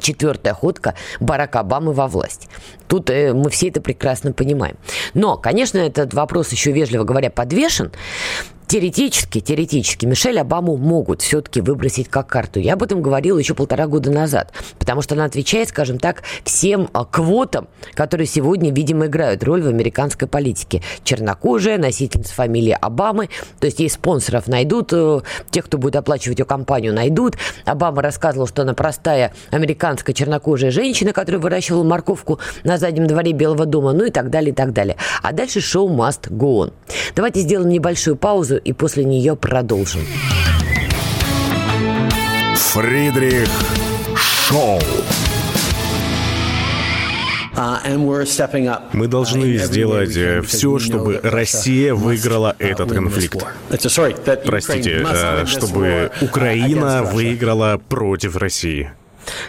четвертая 0.00 0.54
ходка 0.54 0.94
Барака 1.20 1.60
Обамы 1.60 1.92
во 1.92 2.08
власть. 2.08 2.48
Тут 2.88 3.10
э, 3.10 3.32
мы 3.32 3.50
все 3.50 3.68
это 3.68 3.80
прекрасно 3.80 4.32
понимаем. 4.32 4.76
Но, 5.14 5.36
конечно, 5.36 5.78
этот 5.78 6.14
вопрос 6.14 6.50
еще, 6.52 6.72
вежливо 6.72 7.04
говоря, 7.04 7.30
подвешен, 7.30 7.92
Теоретически, 8.66 9.40
теоретически 9.40 10.06
Мишель 10.06 10.40
Обаму 10.40 10.76
могут 10.78 11.20
все-таки 11.20 11.60
выбросить 11.60 12.08
как 12.08 12.28
карту. 12.28 12.60
Я 12.60 12.74
об 12.74 12.82
этом 12.82 13.02
говорила 13.02 13.38
еще 13.38 13.54
полтора 13.54 13.86
года 13.86 14.10
назад, 14.10 14.52
потому 14.78 15.02
что 15.02 15.14
она 15.14 15.26
отвечает, 15.26 15.68
скажем 15.68 15.98
так, 15.98 16.22
всем 16.44 16.88
а, 16.94 17.04
квотам, 17.04 17.68
которые 17.92 18.26
сегодня, 18.26 18.72
видимо, 18.72 19.06
играют 19.06 19.44
роль 19.44 19.62
в 19.62 19.68
американской 19.68 20.26
политике. 20.26 20.82
Чернокожая, 21.04 21.76
носительница 21.76 22.32
фамилии 22.34 22.76
Обамы, 22.80 23.28
то 23.60 23.66
есть 23.66 23.80
ей 23.80 23.90
спонсоров 23.90 24.46
найдут, 24.46 24.92
э, 24.92 25.20
тех, 25.50 25.66
кто 25.66 25.76
будет 25.76 25.96
оплачивать 25.96 26.38
ее 26.38 26.46
компанию, 26.46 26.94
найдут. 26.94 27.36
Обама 27.66 28.00
рассказывал, 28.00 28.46
что 28.46 28.62
она 28.62 28.72
простая 28.72 29.34
американская 29.50 30.14
чернокожая 30.14 30.70
женщина, 30.70 31.12
которая 31.12 31.40
выращивала 31.40 31.84
морковку 31.84 32.40
на 32.64 32.78
заднем 32.78 33.06
дворе 33.06 33.32
Белого 33.32 33.66
дома, 33.66 33.92
ну 33.92 34.04
и 34.04 34.10
так 34.10 34.30
далее, 34.30 34.52
и 34.52 34.54
так 34.54 34.72
далее. 34.72 34.96
А 35.22 35.32
дальше 35.32 35.60
шоу 35.60 35.90
must 35.90 36.30
go 36.30 36.64
on. 36.64 36.72
Давайте 37.14 37.40
сделаем 37.40 37.68
небольшую 37.68 38.16
паузу, 38.16 38.53
паузу 38.54 38.58
и 38.64 38.72
после 38.72 39.04
нее 39.04 39.36
продолжим. 39.36 40.02
Фридрих 42.56 43.48
Шоу. 44.16 44.80
Мы 48.92 49.06
должны 49.06 49.58
сделать 49.58 50.16
э, 50.16 50.42
все, 50.42 50.80
чтобы 50.80 51.20
Россия 51.22 51.94
выиграла 51.94 52.56
этот 52.58 52.92
конфликт. 52.92 53.44
Простите, 54.44 55.06
э, 55.08 55.46
чтобы 55.46 56.10
Украина 56.20 57.04
выиграла 57.04 57.80
против 57.88 58.36
России. 58.36 58.90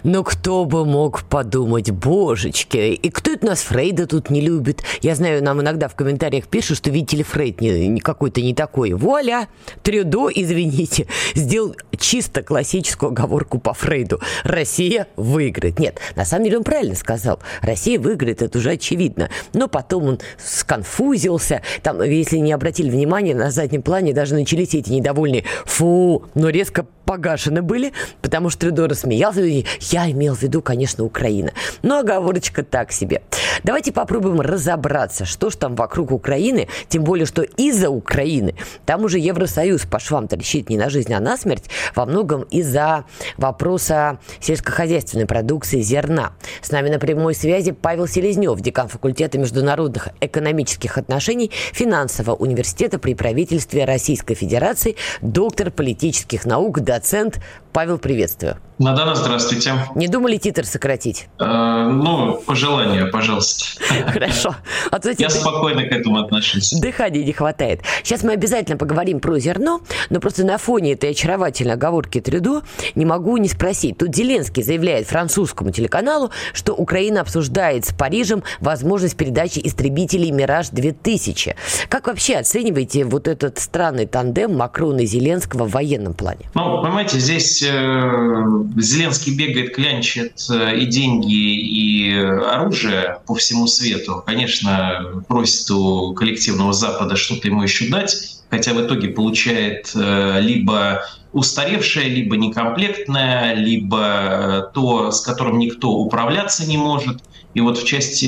Но 0.04 0.24
кто 0.24 0.66
бы 0.66 0.86
мог 0.86 1.24
подумать, 1.24 1.92
божечки, 1.92 2.78
и 2.78 3.10
кто 3.10 3.32
это 3.32 3.46
нас 3.46 3.62
Фрейда 3.62 4.08
тут 4.08 4.30
не 4.30 4.42
любит? 4.42 4.84
Я 5.02 5.16
знаю, 5.16 5.44
нам 5.44 5.62
иногда 5.62 5.88
в 5.88 5.96
комментариях 5.96 6.48
пишут, 6.48 6.78
что 6.78 6.90
видите 6.90 7.18
ли 7.18 7.24
Фрейд 7.24 7.60
какой-то 8.04 8.42
не 8.42 8.54
такой. 8.54 8.94
Вуаля! 8.94 9.48
Трюдо, 9.84 10.30
извините, 10.34 11.08
сделал 11.34 11.76
чисто 11.98 12.44
классическую 12.44 13.12
оговорку 13.12 13.60
по 13.60 13.74
Фрейду. 13.74 14.20
Россия 14.44 15.08
выиграет. 15.16 15.80
Нет, 15.80 16.00
на 16.16 16.26
самом 16.26 16.46
деле 16.46 16.58
он 16.58 16.64
правильно 16.64 16.96
сказал. 16.96 17.40
Россия 17.62 18.00
выиграет, 18.00 18.42
это 18.42 18.58
уже 18.58 18.72
очевидно. 18.72 19.30
Но 19.54 19.68
потом 19.68 20.06
он 20.06 20.20
сконфузился. 20.38 21.62
Там, 21.84 22.02
если 22.02 22.38
не 22.38 22.54
обратили 22.54 22.90
внимания, 22.90 23.36
на 23.36 23.52
заднем 23.52 23.82
плане 23.82 24.14
даже 24.14 24.36
начались 24.36 24.74
эти 24.74 24.90
недовольные 24.92 25.44
«фу», 25.66 26.26
но 26.34 26.50
резко 26.50 26.86
погашены 27.06 27.62
были, 27.62 27.94
потому 28.22 28.50
что 28.50 28.62
Трюдо 28.62 28.88
рассмеялся. 28.88 29.42
И 29.42 29.65
я 29.82 30.10
имел 30.12 30.36
в 30.36 30.42
виду, 30.42 30.62
конечно, 30.62 31.04
Украина. 31.04 31.52
Но 31.82 32.00
оговорочка 32.00 32.64
так 32.64 32.92
себе. 32.92 33.22
Давайте 33.64 33.92
попробуем 33.92 34.42
разобраться, 34.42 35.26
что 35.26 35.50
ж 35.50 35.56
там 35.56 35.76
вокруг 35.76 36.12
Украины, 36.12 36.68
тем 36.88 37.04
более, 37.04 37.26
что 37.26 37.42
из-за 37.42 37.90
Украины 37.90 38.56
там 38.86 39.04
уже 39.04 39.20
Евросоюз 39.20 39.86
по 39.86 40.00
швам 40.00 40.28
трещит 40.28 40.70
не 40.70 40.78
на 40.78 40.90
жизнь, 40.90 41.14
а 41.14 41.20
на 41.20 41.38
смерть, 41.38 41.66
во 41.96 42.06
многом 42.06 42.44
из-за 42.44 43.06
вопроса 43.38 44.20
сельскохозяйственной 44.40 45.26
продукции 45.26 45.82
зерна. 45.82 46.34
С 46.62 46.72
нами 46.72 46.90
на 46.90 47.00
прямой 47.00 47.34
связи 47.36 47.72
Павел 47.72 48.08
Селезнев, 48.08 48.60
декан 48.62 48.88
факультета 48.88 49.38
международных 49.38 50.10
экономических 50.22 50.98
отношений 50.98 51.52
финансового 51.74 52.36
университета 52.36 53.00
при 53.00 53.14
правительстве 53.16 53.86
Российской 53.86 54.36
Федерации, 54.36 54.96
доктор 55.22 55.72
политических 55.72 56.46
наук, 56.46 56.82
доцент. 56.82 57.40
Павел, 57.74 57.98
приветствую. 57.98 58.58
Надана, 58.78 59.16
здравствуйте. 59.16 59.55
Не 59.96 60.08
думали 60.08 60.38
титр 60.38 60.66
сократить? 60.66 61.28
Э, 61.40 61.88
ну, 61.92 62.42
по 62.46 62.56
желанию, 62.56 63.12
пожалуйста. 63.12 63.66
Хорошо. 64.08 64.56
А 64.92 65.00
то, 65.00 65.12
Я 65.18 65.30
спокойно 65.30 65.84
к 65.84 65.92
этому 65.92 66.20
отношусь. 66.20 66.72
Дыхания 66.72 67.24
не 67.24 67.34
хватает. 67.34 67.82
Сейчас 68.04 68.24
мы 68.24 68.34
обязательно 68.34 68.78
поговорим 68.78 69.20
про 69.20 69.38
зерно, 69.40 69.82
но 70.10 70.20
просто 70.20 70.46
на 70.46 70.58
фоне 70.58 70.94
этой 70.94 71.12
очаровательной 71.12 71.74
оговорки 71.74 72.20
Трюдо 72.22 72.62
не 72.96 73.06
могу 73.06 73.38
не 73.38 73.48
спросить. 73.48 73.98
Тут 73.98 74.16
Зеленский 74.16 74.64
заявляет 74.64 75.08
французскому 75.08 75.72
телеканалу, 75.72 76.32
что 76.54 76.74
Украина 76.74 77.22
обсуждает 77.22 77.86
с 77.86 77.94
Парижем 77.94 78.44
возможность 78.60 79.18
передачи 79.18 79.60
истребителей 79.64 80.32
«Мираж-2000». 80.32 81.56
Как 81.90 82.08
вообще 82.08 82.36
оцениваете 82.36 83.06
вот 83.06 83.28
этот 83.28 83.60
странный 83.60 84.06
тандем 84.06 84.56
Макрона 84.56 85.02
и 85.02 85.06
Зеленского 85.06 85.66
в 85.66 85.72
военном 85.72 86.14
плане? 86.14 86.46
Ну, 86.54 86.82
понимаете, 86.82 87.20
здесь 87.20 87.62
э, 87.64 88.44
Зеленский 88.78 89.36
бегает, 89.48 89.76
клянчит 89.76 90.34
э, 90.50 90.78
и 90.78 90.86
деньги, 90.86 91.34
и 91.34 92.14
оружие 92.14 93.20
по 93.26 93.36
всему 93.36 93.68
свету. 93.68 94.24
Конечно, 94.26 95.24
просит 95.28 95.70
у 95.72 96.14
коллективного 96.14 96.74
Запада 96.74 97.16
что-то 97.16 97.48
ему 97.48 97.64
еще 97.64 97.90
дать, 97.90 98.42
хотя 98.50 98.74
в 98.74 98.86
итоге 98.86 99.10
получает 99.10 99.92
э, 99.96 100.40
либо 100.42 101.06
устаревшее, 101.34 102.10
либо 102.10 102.38
некомплектное, 102.38 103.56
либо 103.56 104.00
э, 104.02 104.62
то, 104.74 105.12
с 105.12 105.22
которым 105.22 105.60
никто 105.60 105.92
управляться 105.92 106.68
не 106.68 106.78
может. 106.78 107.24
И 107.54 107.62
вот 107.62 107.78
в 107.78 107.86
части 107.86 108.26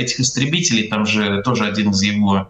этих 0.00 0.20
истребителей, 0.20 0.88
там 0.88 1.04
же 1.04 1.42
тоже 1.42 1.66
один 1.66 1.90
из 1.90 2.00
его 2.02 2.48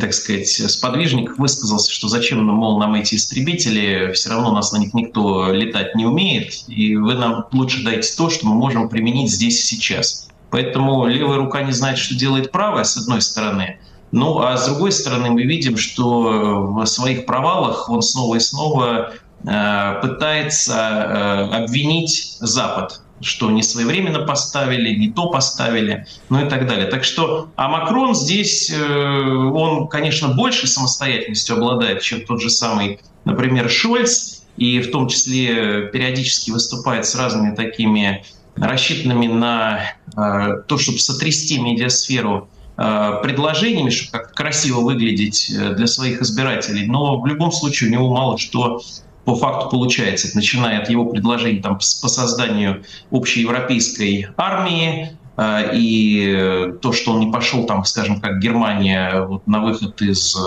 так 0.00 0.14
сказать, 0.14 0.48
сподвижник 0.48 1.36
высказался, 1.38 1.90
что 1.90 2.08
зачем, 2.08 2.44
мол, 2.44 2.78
нам 2.78 2.94
эти 2.94 3.16
истребители, 3.16 4.12
все 4.12 4.30
равно 4.30 4.50
у 4.50 4.54
нас 4.54 4.72
на 4.72 4.78
них 4.78 4.94
никто 4.94 5.50
летать 5.52 5.96
не 5.96 6.06
умеет, 6.06 6.64
и 6.68 6.96
вы 6.96 7.14
нам 7.14 7.46
лучше 7.52 7.82
дайте 7.82 8.08
то, 8.16 8.30
что 8.30 8.46
мы 8.46 8.54
можем 8.54 8.88
применить 8.88 9.30
здесь 9.30 9.60
и 9.60 9.76
сейчас. 9.76 10.28
Поэтому 10.50 11.06
левая 11.06 11.38
рука 11.38 11.62
не 11.62 11.72
знает, 11.72 11.98
что 11.98 12.14
делает 12.14 12.52
правая, 12.52 12.84
с 12.84 12.96
одной 12.96 13.20
стороны. 13.20 13.80
Ну, 14.12 14.38
а 14.38 14.56
с 14.56 14.66
другой 14.68 14.92
стороны, 14.92 15.30
мы 15.30 15.42
видим, 15.42 15.76
что 15.76 16.68
в 16.68 16.86
своих 16.86 17.26
провалах 17.26 17.90
он 17.90 18.00
снова 18.00 18.36
и 18.36 18.40
снова 18.40 19.14
э, 19.44 19.98
пытается 20.00 21.50
э, 21.50 21.56
обвинить 21.56 22.36
Запад 22.38 23.00
что 23.20 23.50
не 23.50 23.62
своевременно 23.62 24.20
поставили, 24.20 24.94
не 24.94 25.10
то 25.10 25.28
поставили, 25.28 26.06
ну 26.28 26.44
и 26.44 26.48
так 26.48 26.66
далее. 26.66 26.86
Так 26.86 27.04
что, 27.04 27.48
а 27.56 27.68
Макрон 27.68 28.14
здесь, 28.14 28.70
э, 28.70 28.76
он, 28.76 29.88
конечно, 29.88 30.28
больше 30.28 30.66
самостоятельностью 30.66 31.56
обладает, 31.56 32.02
чем 32.02 32.24
тот 32.24 32.40
же 32.40 32.50
самый, 32.50 33.00
например, 33.24 33.70
Шольц, 33.70 34.42
и 34.56 34.80
в 34.80 34.90
том 34.90 35.08
числе 35.08 35.88
периодически 35.88 36.50
выступает 36.50 37.06
с 37.06 37.14
разными 37.14 37.54
такими 37.54 38.24
рассчитанными 38.56 39.26
на 39.26 39.80
э, 40.16 40.62
то, 40.68 40.78
чтобы 40.78 40.98
сотрясти 40.98 41.58
медиасферу 41.58 42.48
э, 42.76 43.12
предложениями, 43.22 43.90
чтобы 43.90 44.12
как 44.12 44.34
красиво 44.34 44.80
выглядеть 44.80 45.52
для 45.76 45.86
своих 45.86 46.22
избирателей. 46.22 46.86
Но 46.86 47.20
в 47.20 47.26
любом 47.26 47.50
случае 47.50 47.90
у 47.90 47.92
него 47.92 48.14
мало 48.14 48.38
что 48.38 48.80
по 49.24 49.34
факту 49.34 49.70
получается, 49.70 50.28
начиная 50.34 50.80
от 50.80 50.90
его 50.90 51.06
предложений 51.06 51.62
там, 51.62 51.76
по 51.76 52.08
созданию 52.08 52.84
общеевропейской 53.10 54.28
армии, 54.36 55.16
э, 55.36 55.70
и 55.74 56.74
то, 56.82 56.92
что 56.92 57.12
он 57.12 57.20
не 57.20 57.32
пошел, 57.32 57.64
там, 57.64 57.84
скажем, 57.84 58.20
как 58.20 58.38
Германия, 58.40 59.24
вот, 59.26 59.46
на 59.46 59.60
выход 59.60 60.00
из 60.02 60.36
э, 60.36 60.40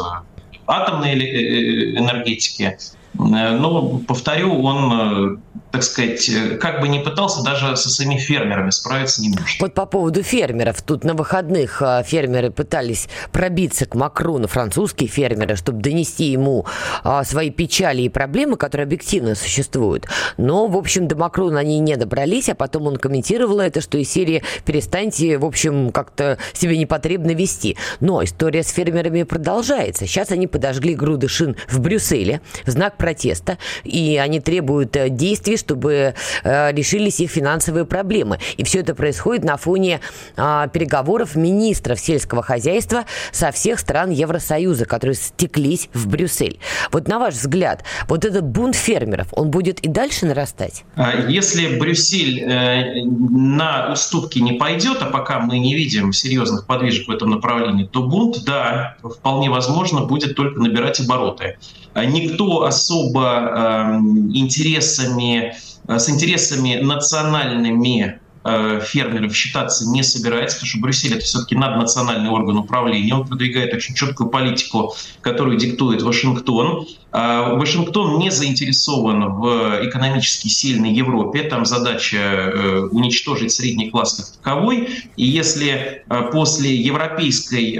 атомной 0.68 1.20
э, 1.20 1.98
энергетики. 1.98 2.78
Но, 3.14 4.00
повторю, 4.08 4.62
он 4.62 5.42
так 5.78 5.84
сказать, 5.84 6.28
э, 6.30 6.58
как 6.58 6.82
бы 6.82 6.88
ни 6.88 6.98
пытался, 6.98 7.44
даже 7.44 7.78
со 7.78 7.90
своими 7.90 8.18
фермерами 8.18 8.72
справиться 8.72 9.22
не 9.22 9.30
может. 9.30 9.62
Вот 9.62 9.76
по 9.76 9.86
поводу 9.86 10.24
фермеров. 10.24 10.82
Тут 10.82 11.04
на 11.04 11.14
выходных 11.14 11.84
а, 11.84 12.02
фермеры 12.02 12.50
пытались 12.50 13.08
пробиться 13.32 13.86
к 13.86 13.94
Макрону, 13.94 14.48
французские 14.48 15.08
фермеры, 15.08 15.56
чтобы 15.56 15.80
донести 15.80 16.32
ему 16.32 16.66
а, 17.04 17.24
свои 17.24 17.52
печали 17.52 18.02
и 18.02 18.10
проблемы, 18.10 18.58
которые 18.58 18.86
объективно 18.86 19.36
существуют. 19.36 20.08
Но, 20.38 20.66
в 20.66 20.76
общем, 20.76 21.08
до 21.08 21.16
Макрона 21.16 21.60
они 21.60 21.78
не 21.78 21.96
добрались, 21.96 22.50
а 22.50 22.56
потом 22.56 22.88
он 22.88 22.98
комментировал 22.98 23.60
это, 23.60 23.80
что 23.80 24.00
из 24.00 24.10
серии 24.10 24.42
«перестаньте, 24.66 25.38
в 25.38 25.46
общем, 25.46 25.92
как-то 25.92 26.40
себе 26.54 26.76
непотребно 26.76 27.36
вести». 27.36 27.78
Но 28.00 28.24
история 28.24 28.64
с 28.64 28.72
фермерами 28.72 29.22
продолжается. 29.22 30.08
Сейчас 30.08 30.32
они 30.32 30.48
подожгли 30.48 30.96
груды 30.96 31.28
шин 31.28 31.56
в 31.70 31.80
Брюсселе 31.80 32.42
в 32.66 32.72
знак 32.72 32.98
протеста, 32.98 33.60
и 33.84 34.18
они 34.18 34.40
требуют 34.40 34.96
э, 34.96 35.10
действий, 35.10 35.58
чтобы 35.68 36.16
э, 36.44 36.72
решились 36.72 37.20
их 37.20 37.30
финансовые 37.30 37.86
проблемы. 37.86 38.40
И 38.56 38.64
все 38.64 38.80
это 38.80 38.96
происходит 38.96 39.44
на 39.44 39.58
фоне 39.58 40.00
э, 40.38 40.68
переговоров 40.72 41.36
министров 41.36 42.00
сельского 42.00 42.42
хозяйства 42.42 43.04
со 43.34 43.52
всех 43.52 43.80
стран 43.80 44.12
Евросоюза, 44.12 44.86
которые 44.86 45.16
стеклись 45.16 45.90
в 45.94 46.08
Брюссель. 46.08 46.60
Вот 46.94 47.10
на 47.10 47.20
ваш 47.20 47.34
взгляд, 47.34 47.84
вот 48.08 48.24
этот 48.24 48.46
бунт 48.46 48.76
фермеров, 48.76 49.28
он 49.32 49.52
будет 49.52 49.82
и 49.82 49.90
дальше 49.90 50.26
нарастать? 50.26 50.86
А 50.96 51.14
если 51.28 51.78
Брюссель 51.78 52.40
э, 52.40 53.04
на 53.04 53.92
уступки 53.92 54.40
не 54.40 54.54
пойдет, 54.54 55.00
а 55.02 55.08
пока 55.08 55.40
мы 55.40 55.60
не 55.60 55.76
видим 55.76 56.14
серьезных 56.14 56.66
подвижек 56.66 57.10
в 57.10 57.12
этом 57.12 57.30
направлении, 57.32 57.86
то 57.86 58.04
бунт, 58.04 58.46
да, 58.46 58.96
вполне 59.04 59.50
возможно, 59.50 60.06
будет 60.06 60.36
только 60.36 60.62
набирать 60.62 61.02
обороты. 61.02 61.58
А 61.98 62.06
никто 62.06 62.64
особо 62.64 63.24
э, 63.24 63.96
интересами, 64.36 65.56
э, 65.88 65.98
с 65.98 66.08
интересами 66.12 66.76
национальными 66.76 68.22
Э, 68.50 68.80
фермеров 68.82 69.36
считаться 69.36 69.90
не 69.90 70.04
собирается, 70.04 70.56
потому 70.58 70.70
что 70.70 70.80
Брюссель 70.80 71.14
это 71.14 71.26
все-таки 71.26 71.54
наднациональный 71.54 72.30
орган 72.30 72.56
управления. 72.56 73.14
Он 73.14 73.28
продвигает 73.28 73.74
очень 73.74 73.94
четкую 73.94 74.30
политику, 74.30 74.96
которую 75.20 75.58
диктует 75.58 76.02
Вашингтон. 76.02 76.88
А 77.12 77.56
Вашингтон 77.56 78.20
не 78.20 78.30
заинтересован 78.30 79.34
в 79.34 79.86
экономически 79.86 80.48
сильной 80.48 80.94
Европе. 80.94 81.44
Там 81.44 81.66
задача 81.66 82.18
э, 82.18 82.88
уничтожить 82.90 83.52
средний 83.52 83.90
класс 83.90 84.14
как 84.14 84.42
таковой. 84.42 84.92
И 85.18 85.26
если 85.26 86.04
э, 86.08 86.30
после 86.32 86.74
европейской 86.74 87.78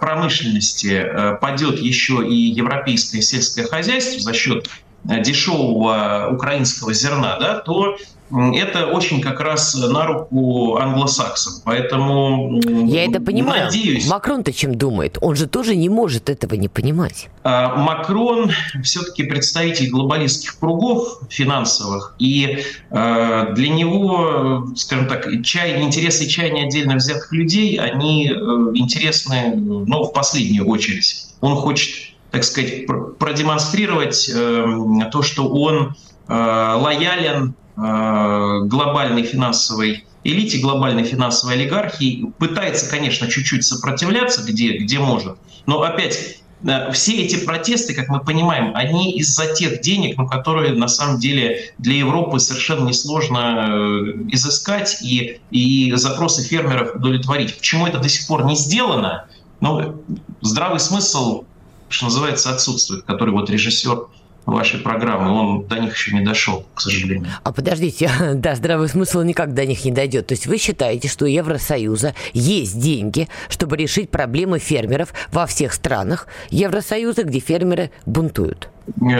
промышленности 0.00 1.06
падет 1.40 1.80
еще 1.80 2.26
и 2.26 2.34
европейское 2.34 3.20
сельское 3.20 3.64
хозяйство 3.64 4.20
за 4.20 4.32
счет 4.32 4.68
дешевого 5.04 6.30
украинского 6.32 6.92
зерна, 6.92 7.38
да, 7.38 7.58
то 7.58 7.96
это 8.32 8.86
очень 8.86 9.20
как 9.20 9.40
раз 9.40 9.74
на 9.74 10.06
руку 10.06 10.76
англосаксам. 10.76 11.54
Поэтому 11.64 12.60
Я 12.86 13.04
это 13.04 13.20
понимаю. 13.20 13.66
Надеюсь. 13.66 14.08
Макрон-то 14.08 14.52
чем 14.52 14.76
думает? 14.76 15.18
Он 15.20 15.36
же 15.36 15.46
тоже 15.46 15.76
не 15.76 15.88
может 15.88 16.30
этого 16.30 16.54
не 16.54 16.68
понимать. 16.68 17.28
А, 17.44 17.76
Макрон 17.76 18.50
все-таки 18.82 19.24
представитель 19.24 19.90
глобалистских 19.90 20.58
кругов 20.58 21.20
финансовых, 21.28 22.14
и 22.18 22.64
а, 22.90 23.52
для 23.52 23.68
него, 23.68 24.68
скажем 24.76 25.08
так, 25.08 25.26
чай, 25.44 25.82
интересы 25.82 26.26
чаяния 26.26 26.66
отдельно 26.66 26.96
взятых 26.96 27.32
людей, 27.32 27.78
они 27.78 28.28
э, 28.28 28.32
интересны 28.74 29.54
ну, 29.56 30.04
в 30.04 30.12
последнюю 30.12 30.66
очередь. 30.68 31.26
Он 31.40 31.56
хочет 31.56 32.12
так 32.30 32.44
сказать, 32.44 32.86
продемонстрировать 33.18 34.30
э, 34.34 34.64
то, 35.12 35.22
что 35.22 35.48
он 35.48 35.94
э, 36.28 36.32
лоялен 36.32 37.54
глобальной 37.76 39.22
финансовой 39.22 40.04
элите, 40.24 40.58
глобальной 40.58 41.04
финансовой 41.04 41.54
олигархии, 41.54 42.32
пытается, 42.38 42.88
конечно, 42.88 43.28
чуть-чуть 43.28 43.64
сопротивляться, 43.64 44.42
где, 44.44 44.78
где 44.78 44.98
может, 44.98 45.36
но 45.66 45.82
опять 45.82 46.38
э, 46.64 46.92
все 46.92 47.16
эти 47.24 47.44
протесты, 47.44 47.94
как 47.94 48.08
мы 48.08 48.20
понимаем, 48.20 48.72
они 48.74 49.12
из-за 49.18 49.52
тех 49.52 49.80
денег, 49.80 50.16
ну, 50.16 50.26
которые 50.26 50.74
на 50.74 50.88
самом 50.88 51.18
деле 51.18 51.72
для 51.78 51.96
Европы 51.96 52.38
совершенно 52.38 52.88
несложно 52.88 53.68
э, 53.68 54.12
изыскать 54.30 54.98
и, 55.02 55.40
и 55.50 55.92
запросы 55.94 56.42
фермеров 56.42 56.96
удовлетворить. 56.96 57.56
Почему 57.56 57.86
это 57.86 57.98
до 57.98 58.08
сих 58.08 58.26
пор 58.26 58.44
не 58.44 58.54
сделано? 58.54 59.26
Ну, 59.60 60.02
здравый 60.40 60.80
смысл, 60.80 61.44
что 61.88 62.06
называется, 62.06 62.50
отсутствует, 62.50 63.04
который 63.04 63.30
вот 63.30 63.50
режиссер 63.50 64.06
вашей 64.46 64.80
программы, 64.80 65.30
он 65.30 65.66
до 65.66 65.78
них 65.78 65.94
еще 65.94 66.14
не 66.14 66.24
дошел, 66.24 66.66
к 66.74 66.80
сожалению. 66.80 67.28
А 67.42 67.52
подождите, 67.52 68.10
да, 68.34 68.54
здравый 68.54 68.88
смысл 68.88 69.22
никак 69.22 69.54
до 69.54 69.64
них 69.64 69.84
не 69.84 69.90
дойдет. 69.90 70.26
То 70.28 70.32
есть 70.32 70.46
вы 70.46 70.58
считаете, 70.58 71.08
что 71.08 71.24
у 71.24 71.28
Евросоюза 71.28 72.14
есть 72.32 72.78
деньги, 72.78 73.28
чтобы 73.48 73.76
решить 73.76 74.10
проблемы 74.10 74.58
фермеров 74.58 75.12
во 75.32 75.46
всех 75.46 75.72
странах 75.72 76.26
Евросоюза, 76.50 77.24
где 77.24 77.40
фермеры 77.40 77.90
бунтуют? 78.06 78.68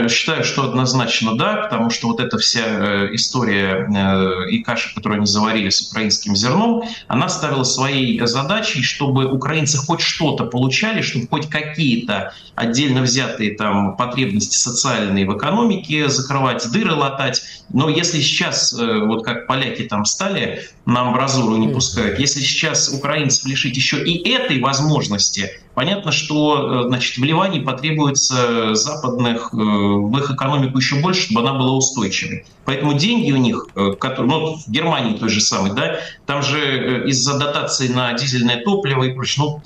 Считаю, 0.09 0.43
что 0.43 0.63
однозначно 0.63 1.37
да, 1.37 1.55
потому 1.55 1.89
что 1.89 2.07
вот 2.07 2.19
эта 2.19 2.37
вся 2.37 2.63
э, 2.65 3.15
история 3.15 3.87
э, 3.87 4.49
и 4.49 4.61
каша, 4.61 4.93
которую 4.93 5.19
они 5.19 5.25
заварили 5.25 5.69
с 5.69 5.89
украинским 5.89 6.35
зерном, 6.35 6.83
она 7.07 7.29
ставила 7.29 7.63
своей 7.63 8.19
задачей, 8.25 8.81
чтобы 8.81 9.25
украинцы 9.25 9.77
хоть 9.77 10.01
что-то 10.01 10.45
получали, 10.45 11.01
чтобы 11.01 11.27
хоть 11.27 11.49
какие-то 11.49 12.33
отдельно 12.55 13.01
взятые 13.01 13.55
там 13.55 13.95
потребности 13.95 14.57
социальные 14.57 15.25
в 15.25 15.37
экономике 15.37 16.09
закрывать, 16.09 16.69
дыры 16.71 16.93
латать. 16.93 17.41
Но 17.71 17.87
если 17.89 18.19
сейчас, 18.19 18.73
э, 18.73 18.99
вот 19.05 19.23
как 19.23 19.47
поляки 19.47 19.83
там 19.83 20.03
стали, 20.03 20.63
на 20.85 21.01
амбразуру 21.07 21.55
не 21.55 21.69
пускают, 21.69 22.19
если 22.19 22.41
сейчас 22.41 22.89
украинцев 22.89 23.45
лишить 23.45 23.77
еще 23.77 24.03
и 24.03 24.29
этой 24.29 24.59
возможности, 24.59 25.51
понятно, 25.73 26.11
что 26.11 26.83
значит, 26.87 27.17
вливаний 27.17 27.61
потребуется 27.61 28.75
западных 28.75 29.52
в 29.53 30.17
их 30.17 30.31
экономику 30.31 30.77
еще 30.77 30.95
больше, 30.95 31.23
чтобы 31.23 31.41
она 31.41 31.57
была 31.57 31.73
устойчивой. 31.73 32.45
Поэтому 32.65 32.93
деньги 32.93 33.31
у 33.31 33.37
них, 33.37 33.67
э, 33.75 33.91
которые, 33.99 34.31
ну, 34.31 34.55
в 34.57 34.69
Германии 34.69 35.17
той 35.17 35.29
же 35.29 35.41
самой, 35.41 35.73
да, 35.73 35.99
там 36.25 36.41
же 36.41 36.59
э, 36.59 37.07
из-за 37.09 37.37
дотации 37.37 37.87
на 37.87 38.13
дизельное 38.13 38.63
топливо 38.63 39.03
и 39.03 39.13
прочее, 39.13 39.45
ну, 39.45 39.61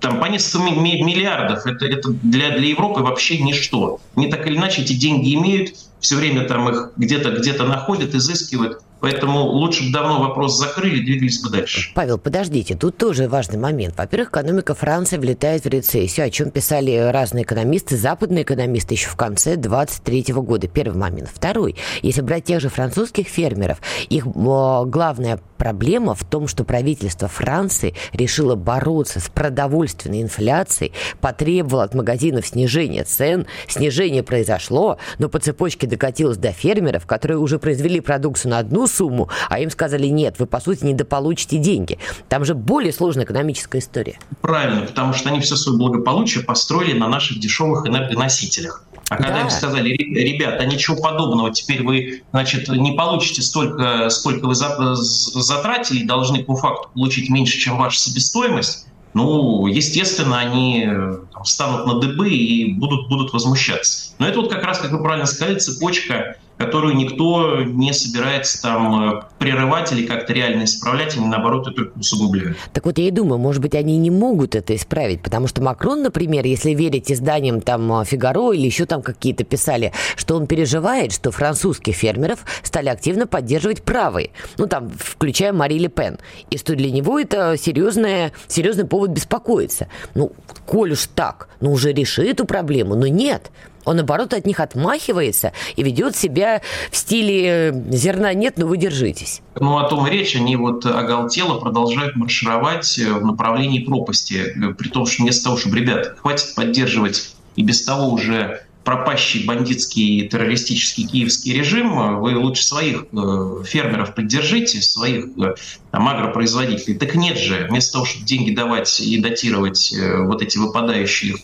там 0.00 0.20
по 0.20 0.26
несколько 0.26 0.70
миллиардов, 0.70 1.66
это, 1.66 1.86
это 1.86 2.10
для, 2.10 2.50
для 2.50 2.68
Европы 2.68 3.00
вообще 3.00 3.38
ничто. 3.38 4.00
Не 4.14 4.28
так 4.28 4.46
или 4.46 4.56
иначе 4.56 4.82
эти 4.82 4.92
деньги 4.92 5.34
имеют, 5.34 5.74
все 6.00 6.16
время 6.16 6.44
там 6.44 6.68
их 6.68 6.92
где-то 6.96 7.32
где 7.32 7.52
находят, 7.54 8.14
изыскивают. 8.14 8.80
Поэтому 9.00 9.40
лучше 9.42 9.86
бы 9.86 9.92
давно 9.92 10.20
вопрос 10.20 10.58
закрыли, 10.58 11.04
двигались 11.04 11.40
бы 11.42 11.50
дальше. 11.50 11.92
Павел, 11.94 12.18
подождите, 12.18 12.74
тут 12.74 12.96
тоже 12.96 13.28
важный 13.28 13.58
момент. 13.58 13.96
Во-первых, 13.96 14.30
экономика 14.30 14.74
Франции 14.74 15.18
влетает 15.18 15.64
в 15.64 15.68
рецессию, 15.68 16.26
о 16.26 16.30
чем 16.30 16.50
писали 16.50 16.96
разные 17.12 17.44
экономисты, 17.44 17.96
западные 17.96 18.42
экономисты 18.42 18.94
еще 18.94 19.08
в 19.08 19.16
конце 19.16 19.56
23 19.56 20.24
года. 20.34 20.66
Первый 20.66 20.96
момент. 20.96 21.30
Второй. 21.32 21.76
Если 22.02 22.22
брать 22.22 22.44
тех 22.44 22.60
же 22.60 22.68
французских 22.68 23.28
фермеров, 23.28 23.80
их 24.08 24.26
главная 24.26 25.40
проблема 25.58 26.14
в 26.14 26.24
том, 26.24 26.48
что 26.48 26.64
правительство 26.64 27.28
Франции 27.28 27.94
решило 28.12 28.54
бороться 28.54 29.20
с 29.20 29.28
продовольственной 29.28 30.22
инфляцией, 30.22 30.92
потребовало 31.20 31.84
от 31.84 31.94
магазинов 31.94 32.46
снижения 32.46 33.04
цен. 33.04 33.46
Снижение 33.66 34.22
произошло, 34.22 34.98
но 35.18 35.28
по 35.28 35.38
цепочке 35.38 35.86
докатилось 35.86 36.36
до 36.36 36.52
фермеров, 36.52 37.06
которые 37.06 37.38
уже 37.38 37.58
произвели 37.58 38.00
продукцию 38.00 38.52
на 38.52 38.58
одну 38.58 38.86
сумму, 38.88 39.28
а 39.48 39.60
им 39.60 39.70
сказали, 39.70 40.06
нет, 40.06 40.36
вы, 40.38 40.46
по 40.46 40.60
сути, 40.60 40.84
недополучите 40.84 41.58
деньги. 41.58 41.98
Там 42.28 42.44
же 42.44 42.54
более 42.54 42.92
сложная 42.92 43.24
экономическая 43.24 43.78
история. 43.78 44.18
Правильно, 44.40 44.82
потому 44.82 45.12
что 45.12 45.28
они 45.28 45.40
все 45.40 45.56
свое 45.56 45.78
благополучие 45.78 46.44
построили 46.44 46.98
на 46.98 47.08
наших 47.08 47.38
дешевых 47.38 47.86
энергоносителях. 47.86 48.84
А 49.08 49.16
когда 49.16 49.34
да. 49.34 49.40
им 49.42 49.50
сказали, 49.50 49.88
ребята, 49.90 50.66
ничего 50.66 50.96
подобного, 51.00 51.52
теперь 51.52 51.82
вы, 51.82 52.22
значит, 52.32 52.68
не 52.68 52.92
получите 52.92 53.40
столько, 53.40 54.10
сколько 54.10 54.46
вы 54.46 54.54
затратили, 54.54 56.04
должны 56.04 56.44
по 56.44 56.56
факту 56.56 56.90
получить 56.92 57.30
меньше, 57.30 57.58
чем 57.58 57.78
ваша 57.78 57.98
себестоимость, 57.98 58.86
ну, 59.14 59.66
естественно, 59.66 60.38
они 60.38 60.86
там, 61.32 61.42
встанут 61.44 61.86
на 61.86 62.00
дыбы 62.00 62.28
и 62.28 62.74
будут, 62.74 63.08
будут 63.08 63.32
возмущаться. 63.32 64.12
Но 64.18 64.28
это 64.28 64.40
вот 64.40 64.50
как 64.50 64.62
раз, 64.62 64.78
как 64.78 64.92
вы 64.92 65.02
правильно 65.02 65.26
сказали, 65.26 65.58
цепочка 65.58 66.36
которую 66.58 66.96
никто 66.96 67.62
не 67.62 67.92
собирается 67.92 68.60
там 68.60 69.10
э, 69.10 69.22
прерывать 69.38 69.92
или 69.92 70.04
как-то 70.06 70.32
реально 70.32 70.64
исправлять, 70.64 71.16
они 71.16 71.26
наоборот 71.26 71.68
это 71.68 71.76
только 71.76 71.98
усугубляют. 71.98 72.58
Так 72.72 72.84
вот 72.84 72.98
я 72.98 73.08
и 73.08 73.10
думаю, 73.12 73.38
может 73.38 73.62
быть, 73.62 73.74
они 73.74 73.96
не 73.96 74.10
могут 74.10 74.56
это 74.56 74.74
исправить, 74.74 75.22
потому 75.22 75.46
что 75.46 75.62
Макрон, 75.62 76.02
например, 76.02 76.44
если 76.44 76.72
верить 76.72 77.10
изданиям 77.12 77.60
там 77.60 78.04
Фигаро 78.04 78.52
или 78.52 78.66
еще 78.66 78.86
там 78.86 79.02
какие-то 79.02 79.44
писали, 79.44 79.92
что 80.16 80.36
он 80.36 80.48
переживает, 80.48 81.12
что 81.12 81.30
французских 81.30 81.94
фермеров 81.94 82.44
стали 82.64 82.88
активно 82.88 83.28
поддерживать 83.28 83.82
правые, 83.82 84.30
ну 84.58 84.66
там, 84.66 84.90
включая 84.98 85.52
Мари 85.52 85.78
Ле 85.78 85.88
Пен, 85.88 86.18
и 86.50 86.58
что 86.58 86.74
для 86.74 86.90
него 86.90 87.20
это 87.20 87.56
серьезная, 87.56 88.32
серьезный 88.48 88.84
повод 88.84 89.10
беспокоиться. 89.10 89.86
Ну, 90.14 90.32
коль 90.66 90.92
уж 90.92 91.06
так, 91.14 91.48
ну 91.60 91.72
уже 91.72 91.92
реши 91.92 92.24
эту 92.24 92.44
проблему, 92.44 92.96
но 92.96 93.06
нет– 93.06 93.52
Он, 93.84 93.96
наоборот, 93.96 94.34
от 94.34 94.46
них 94.46 94.60
отмахивается 94.60 95.52
и 95.76 95.82
ведет 95.82 96.16
себя 96.16 96.60
в 96.90 96.96
стиле 96.96 97.84
«зерна 97.90 98.34
нет, 98.34 98.58
но 98.58 98.66
вы 98.66 98.76
держитесь». 98.76 99.40
Ну, 99.58 99.78
о 99.78 99.88
том 99.88 100.06
речь. 100.06 100.36
Они 100.36 100.56
вот 100.56 100.84
оголтело 100.86 101.58
продолжают 101.58 102.16
маршировать 102.16 102.98
в 102.98 103.24
направлении 103.24 103.80
пропасти. 103.80 104.54
При 104.78 104.88
том, 104.88 105.06
что 105.06 105.22
вместо 105.22 105.44
того, 105.44 105.56
чтобы, 105.56 105.78
ребят, 105.78 106.18
хватит 106.20 106.54
поддерживать 106.54 107.34
и 107.56 107.62
без 107.62 107.82
того 107.84 108.10
уже 108.10 108.62
пропащий 108.88 109.44
бандитский 109.44 110.28
террористический 110.28 111.06
киевский 111.06 111.52
режим, 111.52 112.20
вы 112.20 112.38
лучше 112.38 112.64
своих 112.64 113.04
э, 113.12 113.62
фермеров 113.66 114.14
поддержите, 114.14 114.80
своих 114.80 115.26
э, 115.36 115.56
там, 115.90 116.08
агропроизводителей. 116.08 116.96
Так 116.96 117.14
нет 117.14 117.36
же, 117.36 117.66
вместо 117.68 117.92
того, 117.92 118.06
чтобы 118.06 118.24
деньги 118.24 118.54
давать 118.54 118.98
и 119.00 119.20
датировать 119.20 119.92
э, 119.92 120.22
вот 120.22 120.40
эти 120.40 120.56
выпадающие 120.56 121.34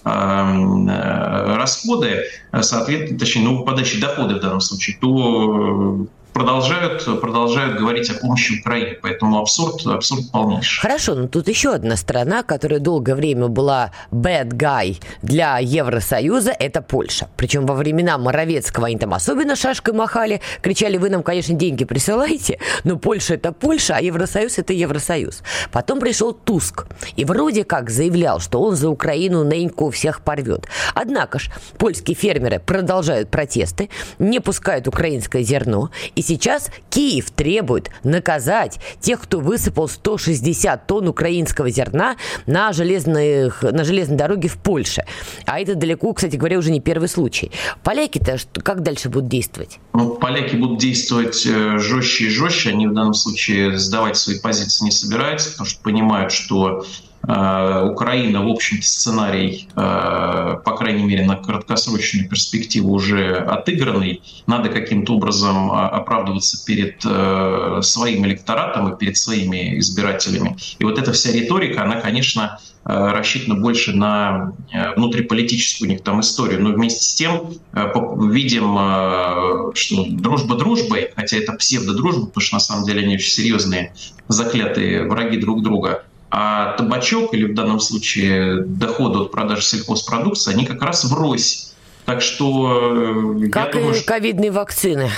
расходы, 1.59 2.25
соответственно, 2.63 3.19
точнее, 3.19 3.43
ну, 3.43 3.59
выпадающие 3.59 4.01
доходы 4.01 4.37
в 4.37 4.41
данном 4.41 4.63
случае, 4.63 4.97
то 4.99 6.07
продолжают, 6.35 7.05
продолжают 7.21 7.79
говорить 7.79 8.11
о 8.11 8.15
помощи 8.15 8.61
Украине. 8.61 8.99
Поэтому 9.01 9.39
абсурд, 9.39 9.87
абсурд 9.87 10.31
полнейший. 10.31 10.83
Хорошо, 10.83 11.15
но 11.15 11.29
тут 11.29 11.49
еще 11.49 11.73
одна 11.73 11.97
страна, 11.97 12.43
которая 12.43 12.81
долгое 12.81 13.15
время 13.15 13.47
была 13.47 13.93
bad 14.11 14.49
guy 14.49 15.01
для 15.23 15.59
Евросоюза, 15.59 16.51
это 16.51 16.83
Польша. 16.83 17.29
Причем 17.37 17.65
во 17.67 17.75
времена 17.75 18.19
Моровецкого 18.19 18.89
они 18.89 18.99
там 18.99 19.15
особенно 19.15 19.57
шашкой 19.57 19.95
махали, 19.95 20.41
кричали, 20.61 20.97
вы 20.99 21.09
нам, 21.09 21.23
конечно, 21.23 21.55
деньги 21.55 21.85
присылаете, 21.85 22.59
но 22.83 22.99
Польша 22.99 23.35
это 23.35 23.53
Польша, 23.53 23.97
а 23.97 24.01
Евросоюз 24.01 24.59
это 24.59 24.73
Евросоюз. 24.73 25.43
Потом 25.71 26.01
пришел 26.01 26.33
Туск 26.33 26.87
и 27.15 27.25
вроде 27.25 27.65
как 27.65 27.91
заявлял, 27.91 28.41
что 28.41 28.61
он 28.61 28.75
за 28.75 28.89
Украину 28.89 29.45
неньку 29.45 29.91
всех 29.91 30.23
порвет. 30.23 30.67
Однако 30.95 31.39
ж 31.39 31.51
польские 31.79 32.17
фермеры 32.17 32.59
продолжают 32.59 33.31
протесты, 33.31 33.89
не 34.19 34.41
пускают 34.41 34.89
украинское 34.89 35.43
зерно 35.43 35.91
и 36.17 36.24
сейчас 36.25 36.71
Киев 36.91 37.31
требует 37.31 37.91
наказать 38.03 38.81
тех, 39.01 39.21
кто 39.21 39.41
высыпал 39.41 39.89
160 39.89 40.87
тонн 40.87 41.09
украинского 41.09 41.71
зерна 41.71 42.17
на, 42.47 42.73
железных, 42.73 43.63
на 43.63 43.85
железной 43.85 44.17
дороге 44.17 44.49
в 44.49 44.57
Польше. 44.57 45.05
А 45.47 45.61
это 45.61 45.75
далеко, 45.75 46.13
кстати 46.13 46.37
говоря, 46.37 46.59
уже 46.59 46.71
не 46.71 46.81
первый 46.81 47.09
случай. 47.09 47.51
Поляки-то 47.83 48.37
как 48.63 48.83
дальше 48.83 49.09
будут 49.09 49.29
действовать? 49.29 49.79
Ну, 49.93 50.15
поляки 50.15 50.57
будут 50.57 50.79
действовать 50.79 51.47
э, 51.47 51.79
жестче 51.79 52.25
и 52.25 52.29
жестче. 52.31 52.71
Они 52.71 52.87
в 52.87 52.95
данном 52.95 53.15
случае 53.15 53.79
сдавать 53.79 54.17
свои 54.17 54.39
позиции 54.39 54.85
не 54.85 54.91
собираются, 54.91 55.51
потому 55.51 55.67
что 55.67 55.83
понимают, 55.83 56.33
что 56.33 56.85
Э, 57.27 57.89
Украина, 57.91 58.45
в 58.45 58.49
общем-то, 58.49 58.87
сценарий, 58.87 59.69
э, 59.75 60.57
по 60.65 60.74
крайней 60.85 61.05
мере, 61.05 61.25
на 61.25 61.37
краткосрочную 61.37 62.29
перспективу 62.29 62.93
уже 62.93 63.37
отыгранный. 63.37 64.23
Надо 64.47 64.69
каким-то 64.69 65.15
образом 65.15 65.73
а, 65.73 65.89
оправдываться 65.89 66.63
перед 66.67 67.03
э, 67.07 67.81
своим 67.83 68.27
электоратом 68.27 68.93
и 68.93 68.99
перед 68.99 69.17
своими 69.17 69.79
избирателями. 69.79 70.57
И 70.79 70.85
вот 70.85 70.99
эта 70.99 71.13
вся 71.13 71.33
риторика, 71.33 71.85
она, 71.85 72.01
конечно, 72.01 72.59
рассчитана 72.85 73.59
больше 73.59 73.95
на 73.95 74.53
внутриполитическую 74.97 75.89
у 75.89 75.93
них 75.93 76.03
там 76.03 76.21
историю. 76.21 76.63
Но 76.63 76.73
вместе 76.73 77.03
с 77.03 77.15
тем 77.15 77.55
видим, 77.73 79.73
что 79.75 80.05
дружба 80.11 80.57
дружбой, 80.57 81.11
хотя 81.17 81.39
это 81.39 81.55
псевдодружба, 81.55 82.27
потому 82.27 82.43
что 82.43 82.57
на 82.57 82.61
самом 82.61 82.85
деле 82.85 83.05
они 83.05 83.15
очень 83.15 83.31
серьезные 83.31 83.95
заклятые 84.29 85.09
враги 85.09 85.39
друг 85.39 85.63
друга, 85.63 86.05
а 86.37 86.73
табачок 86.73 87.33
или 87.33 87.45
в 87.45 87.55
данном 87.55 87.79
случае 87.79 88.65
доходы 88.65 89.21
от 89.21 89.31
продажи 89.31 89.63
сельхозпродукции, 89.63 90.53
они 90.53 90.67
как 90.67 90.83
раз 90.83 91.05
врозь. 91.05 91.75
Так 92.07 92.21
что... 92.23 93.37
Э, 93.45 93.49
как 93.51 93.73
думаю, 93.75 93.95
и 93.95 94.03
ковидные 94.03 94.51
вакцины. 94.51 95.11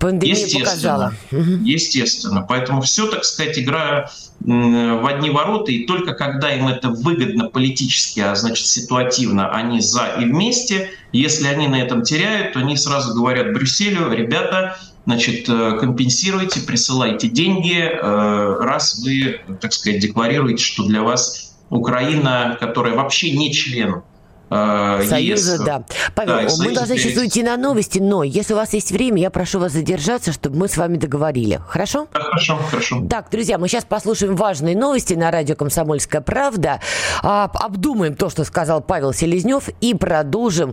Пандемия 0.00 0.60
показала. 0.60 1.14
Естественно. 1.30 2.44
Поэтому 2.48 2.80
все, 2.80 3.06
так 3.06 3.24
сказать, 3.26 3.58
игра 3.58 4.10
в 4.40 5.06
одни 5.06 5.28
ворота, 5.28 5.70
и 5.72 5.84
только 5.84 6.14
когда 6.14 6.50
им 6.50 6.66
это 6.66 6.88
выгодно 6.88 7.50
политически, 7.50 8.20
а 8.20 8.34
значит 8.34 8.66
ситуативно, 8.66 9.50
они 9.50 9.80
за 9.80 10.06
и 10.18 10.24
вместе, 10.24 10.90
если 11.12 11.48
они 11.48 11.68
на 11.68 11.82
этом 11.82 12.02
теряют, 12.02 12.54
то 12.54 12.60
они 12.60 12.78
сразу 12.78 13.14
говорят 13.14 13.52
Брюсселю, 13.52 14.10
ребята, 14.10 14.78
значит, 15.06 15.48
э, 15.48 15.78
компенсируйте, 15.78 16.60
присылайте 16.60 17.28
деньги, 17.28 17.78
э, 17.78 18.56
раз 18.60 19.02
вы, 19.04 19.40
так 19.60 19.72
сказать, 19.72 20.00
декларируете, 20.00 20.62
что 20.62 20.84
для 20.84 21.02
вас 21.02 21.54
Украина, 21.70 22.56
которая 22.60 22.94
вообще 22.94 23.36
не 23.36 23.52
член 23.52 24.02
э, 24.50 25.04
Союза, 25.08 25.54
ЕС. 25.54 25.60
да. 25.60 25.84
Павел, 26.14 26.34
да, 26.34 26.64
мы 26.64 26.74
должны 26.74 26.98
сейчас 26.98 27.16
уйти 27.18 27.42
на 27.42 27.56
новости, 27.56 27.98
но 27.98 28.22
если 28.22 28.52
у 28.52 28.56
вас 28.56 28.74
есть 28.74 28.92
время, 28.92 29.20
я 29.20 29.30
прошу 29.30 29.58
вас 29.58 29.72
задержаться, 29.72 30.32
чтобы 30.32 30.56
мы 30.58 30.68
с 30.68 30.76
вами 30.76 30.98
договорили. 30.98 31.60
Хорошо? 31.66 32.06
Да, 32.12 32.20
хорошо, 32.20 32.58
хорошо. 32.70 33.06
Так, 33.08 33.28
друзья, 33.30 33.58
мы 33.58 33.68
сейчас 33.68 33.84
послушаем 33.84 34.36
важные 34.36 34.76
новости 34.76 35.14
на 35.14 35.30
радио 35.30 35.56
«Комсомольская 35.56 36.20
правда», 36.20 36.80
обдумаем 37.22 38.14
то, 38.14 38.28
что 38.30 38.44
сказал 38.44 38.82
Павел 38.82 39.12
Селезнев 39.12 39.68
и 39.80 39.94
продолжим. 39.94 40.72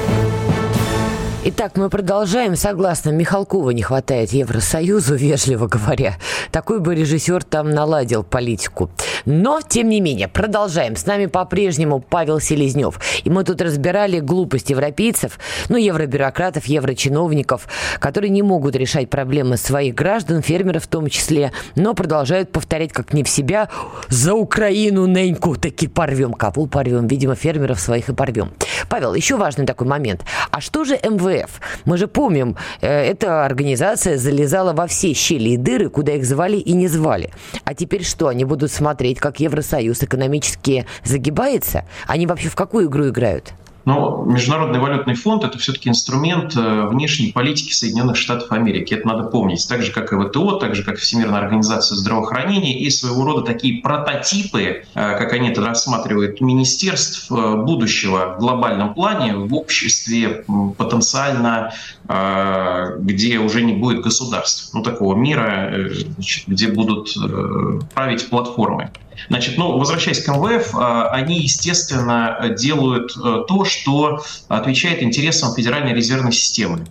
Итак, 1.43 1.75
мы 1.75 1.89
продолжаем. 1.89 2.55
Согласно, 2.55 3.09
Михалкова 3.09 3.71
не 3.71 3.81
хватает 3.81 4.31
Евросоюзу, 4.31 5.15
вежливо 5.17 5.65
говоря. 5.65 6.17
Такой 6.51 6.79
бы 6.79 6.93
режиссер 6.93 7.43
там 7.43 7.71
наладил 7.71 8.21
политику. 8.23 8.91
Но, 9.25 9.59
тем 9.67 9.89
не 9.89 10.01
менее, 10.01 10.27
продолжаем. 10.27 10.95
С 10.95 11.07
нами 11.07 11.25
по-прежнему 11.25 11.99
Павел 11.99 12.39
Селезнев. 12.39 12.99
И 13.23 13.31
мы 13.31 13.43
тут 13.43 13.59
разбирали 13.59 14.19
глупость 14.19 14.69
европейцев, 14.69 15.39
ну, 15.67 15.77
евробюрократов, 15.77 16.65
еврочиновников, 16.65 17.67
которые 17.99 18.29
не 18.29 18.43
могут 18.43 18.75
решать 18.75 19.09
проблемы 19.09 19.57
своих 19.57 19.95
граждан, 19.95 20.43
фермеров 20.43 20.83
в 20.83 20.87
том 20.87 21.09
числе, 21.09 21.53
но 21.75 21.95
продолжают 21.95 22.51
повторять 22.51 22.93
как 22.93 23.13
не 23.13 23.23
в 23.23 23.29
себя 23.29 23.67
«За 24.09 24.35
Украину, 24.35 25.07
Неньку, 25.07 25.55
таки 25.55 25.87
порвем». 25.87 26.33
Кого 26.33 26.67
порвем? 26.67 27.07
Видимо, 27.07 27.33
фермеров 27.33 27.79
своих 27.79 28.09
и 28.09 28.13
порвем. 28.13 28.51
Павел, 28.89 29.15
еще 29.15 29.37
важный 29.37 29.65
такой 29.65 29.87
момент. 29.87 30.23
А 30.51 30.61
что 30.61 30.83
же 30.83 30.95
МВФ 30.95 31.30
МВФ. 31.31 31.61
Мы 31.85 31.97
же 31.97 32.07
помним, 32.07 32.57
э, 32.81 32.87
эта 32.87 33.45
организация 33.45 34.17
залезала 34.17 34.73
во 34.73 34.87
все 34.87 35.13
щели 35.13 35.49
и 35.51 35.57
дыры, 35.57 35.89
куда 35.89 36.13
их 36.13 36.25
звали 36.25 36.57
и 36.57 36.73
не 36.73 36.87
звали. 36.87 37.31
А 37.63 37.73
теперь 37.73 38.03
что, 38.03 38.27
они 38.27 38.45
будут 38.45 38.71
смотреть, 38.71 39.19
как 39.19 39.39
Евросоюз 39.39 40.03
экономически 40.03 40.85
загибается? 41.03 41.85
Они 42.07 42.27
вообще 42.27 42.49
в 42.49 42.55
какую 42.55 42.87
игру 42.87 43.09
играют? 43.09 43.53
Но 43.85 44.23
Международный 44.25 44.79
валютный 44.79 45.15
фонд– 45.15 45.43
это 45.45 45.57
все-таки 45.57 45.89
инструмент 45.89 46.55
э, 46.55 46.87
внешней 46.87 47.31
политики 47.31 47.73
Соединенных 47.73 48.15
Штатов 48.15 48.51
Америки. 48.51 48.93
Это 48.93 49.07
надо 49.07 49.23
помнить. 49.23 49.67
Так 49.67 49.81
же, 49.81 49.91
как 49.91 50.13
и 50.13 50.15
ВТО, 50.15 50.53
так 50.53 50.75
же, 50.75 50.83
как 50.83 50.95
и 50.95 51.01
Всемирная 51.01 51.39
организация 51.39 51.95
здравоохранения 51.95 52.79
и 52.79 52.89
своего 52.89 53.23
рода 53.23 53.41
такие 53.41 53.81
прототипы, 53.81 54.61
э, 54.61 54.83
как 54.93 55.33
они 55.33 55.49
это 55.49 55.61
рассматривают, 55.61 56.41
министерств 56.41 57.31
э, 57.31 57.55
будущего 57.55 58.35
в 58.37 58.39
глобальном 58.39 58.93
плане 58.93 59.35
в 59.35 59.53
обществе 59.55 60.45
потенциально, 60.77 61.73
где 62.99 63.39
уже 63.39 63.61
не 63.63 63.73
будет 63.73 64.01
государств, 64.01 64.73
ну, 64.73 64.83
такого 64.83 65.15
мира, 65.15 65.89
где 66.47 66.67
будут 66.67 67.15
править 67.93 68.29
платформы. 68.29 68.91
Значит, 69.29 69.57
ну, 69.57 69.77
возвращаясь 69.77 70.23
к 70.23 70.27
МВФ, 70.27 70.75
они, 71.11 71.41
естественно, 71.41 72.55
делают 72.57 73.15
э, 73.15 73.43
то, 73.47 73.65
что 73.65 74.23
отвечает 74.47 75.03
интересам 75.03 75.53
Федеральной 75.53 75.93
резервной 75.93 76.31
системы. 76.31 76.85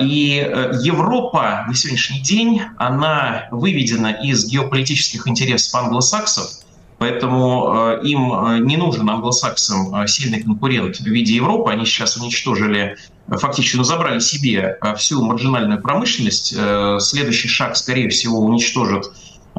И 0.00 0.44
э, 0.44 0.72
Европа 0.82 1.64
на 1.68 1.74
сегодняшний 1.74 2.20
день, 2.20 2.62
она 2.78 3.48
выведена 3.50 4.08
из 4.08 4.46
геополитических 4.46 5.28
интересов 5.28 5.74
англосаксов, 5.82 6.65
Поэтому 7.06 8.00
им 8.02 8.66
не 8.66 8.76
нужен 8.76 9.08
англосаксам 9.08 10.06
сильный 10.08 10.42
конкурент 10.42 10.96
в 10.96 11.06
виде 11.06 11.36
Европы. 11.36 11.70
Они 11.70 11.84
сейчас 11.84 12.16
уничтожили 12.16 12.96
фактически 13.28 13.76
ну, 13.76 13.84
забрали 13.84 14.18
себе 14.18 14.76
всю 14.96 15.24
маржинальную 15.24 15.80
промышленность. 15.80 16.56
Следующий 16.98 17.48
шаг, 17.48 17.76
скорее 17.76 18.08
всего, 18.08 18.40
уничтожит 18.40 19.12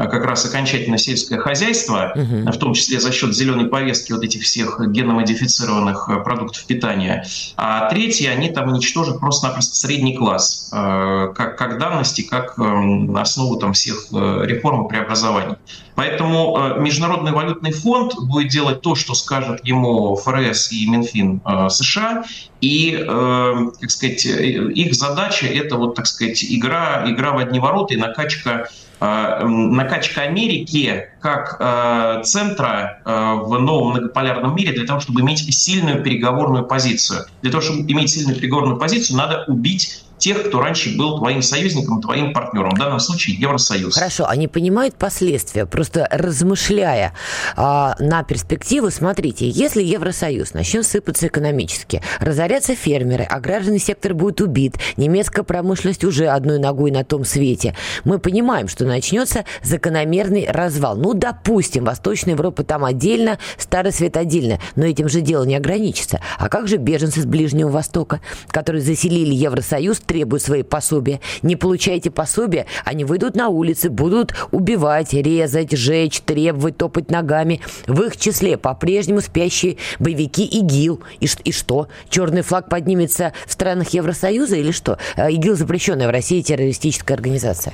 как 0.05 0.25
раз 0.25 0.45
окончательно 0.45 0.99
сельское 0.99 1.39
хозяйство, 1.39 2.13
угу. 2.15 2.51
в 2.51 2.57
том 2.57 2.73
числе 2.73 2.99
за 2.99 3.11
счет 3.11 3.35
зеленой 3.35 3.65
повестки 3.65 4.11
вот 4.11 4.23
этих 4.23 4.43
всех 4.43 4.79
геномодифицированных 4.79 6.09
э, 6.09 6.23
продуктов 6.23 6.63
питания. 6.65 7.25
А 7.55 7.89
третье, 7.89 8.29
они 8.29 8.49
там 8.49 8.69
уничтожат 8.69 9.19
просто-напросто 9.19 9.75
средний 9.75 10.15
класс, 10.15 10.69
э, 10.71 11.33
как, 11.35 11.57
как 11.57 11.79
данности, 11.79 12.21
как 12.21 12.59
эм, 12.59 13.15
основу 13.17 13.57
там 13.57 13.73
всех 13.73 14.07
э, 14.13 14.41
реформ 14.45 14.85
и 14.85 14.89
преобразований. 14.89 15.55
Поэтому 15.95 16.75
Международный 16.77 17.31
валютный 17.31 17.71
фонд 17.71 18.13
будет 18.19 18.49
делать 18.49 18.81
то, 18.81 18.93
что 18.93 19.15
скажет 19.15 19.65
ему 19.65 20.15
ФРС 20.15 20.71
и 20.71 20.87
Минфин 20.87 21.41
США, 21.69 22.23
и, 22.61 23.03
как 23.03 23.89
сказать, 23.89 24.23
их 24.23 24.93
задача 24.93 25.47
это 25.47 25.75
вот, 25.75 25.95
так 25.95 26.05
сказать, 26.05 26.45
игра, 26.47 27.03
игра 27.09 27.31
в 27.31 27.39
одни 27.39 27.59
ворота 27.59 27.95
и 27.95 27.97
накачка 27.97 28.69
накачка 28.99 30.21
Америки 30.21 31.09
как 31.21 31.57
э, 31.59 32.23
центра 32.23 33.01
э, 33.05 33.33
в 33.43 33.59
новом 33.59 33.91
многополярном 33.91 34.55
мире 34.55 34.73
для 34.73 34.85
того, 34.85 34.99
чтобы 34.99 35.21
иметь 35.21 35.39
сильную 35.53 36.03
переговорную 36.03 36.65
позицию. 36.65 37.25
Для 37.41 37.51
того, 37.51 37.61
чтобы 37.61 37.81
иметь 37.91 38.09
сильную 38.09 38.37
переговорную 38.37 38.77
позицию, 38.77 39.17
надо 39.17 39.45
убить 39.47 40.03
тех, 40.17 40.47
кто 40.47 40.59
раньше 40.61 40.97
был 40.97 41.17
твоим 41.17 41.41
союзником, 41.41 42.01
твоим 42.01 42.33
партнером, 42.33 42.71
в 42.71 42.77
данном 42.77 42.99
случае 42.99 43.37
Евросоюз. 43.37 43.95
Хорошо, 43.95 44.27
они 44.27 44.47
понимают 44.47 44.95
последствия, 44.95 45.65
просто 45.65 46.07
размышляя 46.11 47.13
а, 47.55 47.95
на 47.99 48.23
перспективу, 48.23 48.89
смотрите, 48.91 49.49
если 49.49 49.83
Евросоюз 49.83 50.53
начнет 50.53 50.85
сыпаться 50.85 51.27
экономически, 51.27 52.01
разорятся 52.19 52.75
фермеры, 52.75 53.23
аграрный 53.23 53.79
сектор 53.79 54.13
будет 54.13 54.41
убит, 54.41 54.75
немецкая 54.97 55.43
промышленность 55.43 56.03
уже 56.03 56.27
одной 56.27 56.59
ногой 56.59 56.91
на 56.91 57.03
том 57.03 57.23
свете, 57.23 57.75
мы 58.03 58.19
понимаем, 58.19 58.67
что 58.67 58.85
начнется 58.85 59.45
закономерный 59.63 60.47
развал. 60.49 60.97
Ну, 60.97 61.13
допустим, 61.13 61.85
Восточная 61.85 62.33
Европа 62.33 62.63
там 62.63 62.85
отдельно, 62.85 63.37
Старый 63.57 63.91
Свет 63.91 64.17
отдельно, 64.17 64.59
но 64.75 64.85
этим 64.85 65.09
же 65.09 65.21
дело 65.21 65.43
не 65.43 65.55
ограничится. 65.55 66.19
А 66.37 66.49
как 66.49 66.67
же 66.67 66.77
беженцы 66.77 67.21
с 67.21 67.25
Ближнего 67.25 67.69
Востока, 67.69 68.21
которые 68.49 68.81
заселили 68.81 69.33
Евросоюз, 69.33 69.99
требуют 70.07 70.41
свои 70.41 70.63
пособия. 70.63 71.19
Не 71.43 71.55
получаете 71.55 72.09
пособия, 72.09 72.65
они 72.85 73.03
выйдут 73.03 73.35
на 73.35 73.49
улицы, 73.49 73.89
будут 73.89 74.33
убивать, 74.51 75.13
резать, 75.13 75.73
жечь, 75.73 76.21
требовать, 76.21 76.77
топать 76.77 77.11
ногами. 77.11 77.61
В 77.85 78.01
их 78.01 78.17
числе 78.17 78.57
по-прежнему 78.57 79.21
спящие 79.21 79.77
боевики 79.99 80.45
ИГИЛ. 80.45 81.01
И, 81.19 81.27
и 81.43 81.51
что? 81.51 81.87
Черный 82.09 82.41
флаг 82.41 82.69
поднимется 82.69 83.33
в 83.45 83.51
странах 83.51 83.89
Евросоюза 83.89 84.55
или 84.55 84.71
что? 84.71 84.97
Э, 85.15 85.29
ИГИЛ 85.31 85.55
запрещенная 85.55 86.07
в 86.07 86.11
России 86.11 86.41
террористическая 86.41 87.15
организация. 87.15 87.73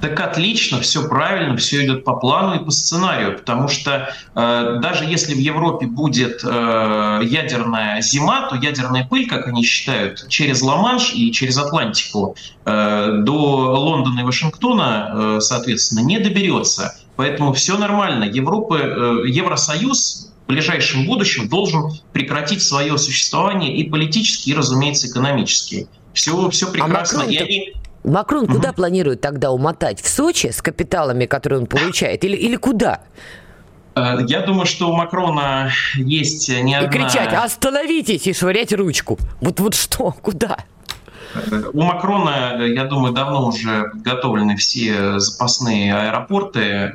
Так 0.00 0.20
отлично, 0.20 0.80
все 0.80 1.08
правильно, 1.08 1.56
все 1.56 1.84
идет 1.84 2.04
по 2.04 2.14
плану 2.14 2.60
и 2.60 2.64
по 2.64 2.70
сценарию, 2.70 3.36
потому 3.36 3.66
что 3.66 4.14
э, 4.34 4.78
даже 4.80 5.04
если 5.04 5.34
в 5.34 5.38
Европе 5.38 5.86
будет 5.86 6.44
э, 6.44 7.20
ядерная 7.24 8.00
зима, 8.00 8.48
то 8.48 8.54
ядерная 8.54 9.04
пыль, 9.04 9.28
как 9.28 9.48
они 9.48 9.64
считают, 9.64 10.28
через 10.28 10.62
Ла-Манш 10.62 11.14
и 11.14 11.32
через 11.32 11.58
Атлантику 11.58 12.36
э, 12.64 13.22
до 13.24 13.34
Лондона 13.34 14.20
и 14.20 14.22
Вашингтона, 14.22 15.10
э, 15.10 15.40
соответственно, 15.40 16.00
не 16.00 16.20
доберется. 16.20 16.96
Поэтому 17.16 17.52
все 17.52 17.76
нормально. 17.76 18.22
Европа, 18.22 18.78
э, 18.78 19.22
Евросоюз 19.26 20.30
в 20.44 20.48
ближайшем 20.48 21.06
будущем 21.06 21.48
должен 21.48 21.90
прекратить 22.12 22.62
свое 22.62 22.96
существование 22.98 23.76
и 23.76 23.90
политически, 23.90 24.50
и, 24.50 24.54
разумеется, 24.54 25.08
экономически. 25.08 25.88
Все, 26.12 26.48
все 26.50 26.68
а 26.68 26.70
прекрасно. 26.70 27.22
А 27.22 27.26
и 27.26 27.36
они 27.36 27.72
Макрон 28.04 28.44
угу. 28.44 28.54
куда 28.54 28.72
планирует 28.72 29.20
тогда 29.20 29.50
умотать? 29.50 30.00
В 30.00 30.08
Сочи 30.08 30.48
с 30.48 30.62
капиталами, 30.62 31.26
которые 31.26 31.60
он 31.60 31.66
получает? 31.66 32.24
Или, 32.24 32.36
или 32.36 32.56
куда? 32.56 33.00
Э, 33.94 34.18
я 34.26 34.40
думаю, 34.40 34.66
что 34.66 34.90
у 34.90 34.96
Макрона 34.96 35.70
есть 35.96 36.48
не 36.48 36.74
одна... 36.74 36.88
И 36.88 36.90
кричать 36.90 37.32
«Остановитесь!» 37.32 38.26
и 38.26 38.32
швырять 38.32 38.72
ручку. 38.72 39.18
Вот, 39.40 39.60
вот 39.60 39.74
что? 39.74 40.12
Куда? 40.22 40.58
У 41.72 41.82
Макрона, 41.82 42.56
я 42.64 42.84
думаю, 42.84 43.12
давно 43.12 43.46
уже 43.46 43.90
подготовлены 43.92 44.56
все 44.56 45.18
запасные 45.18 45.94
аэропорты 45.94 46.60
э, 46.60 46.92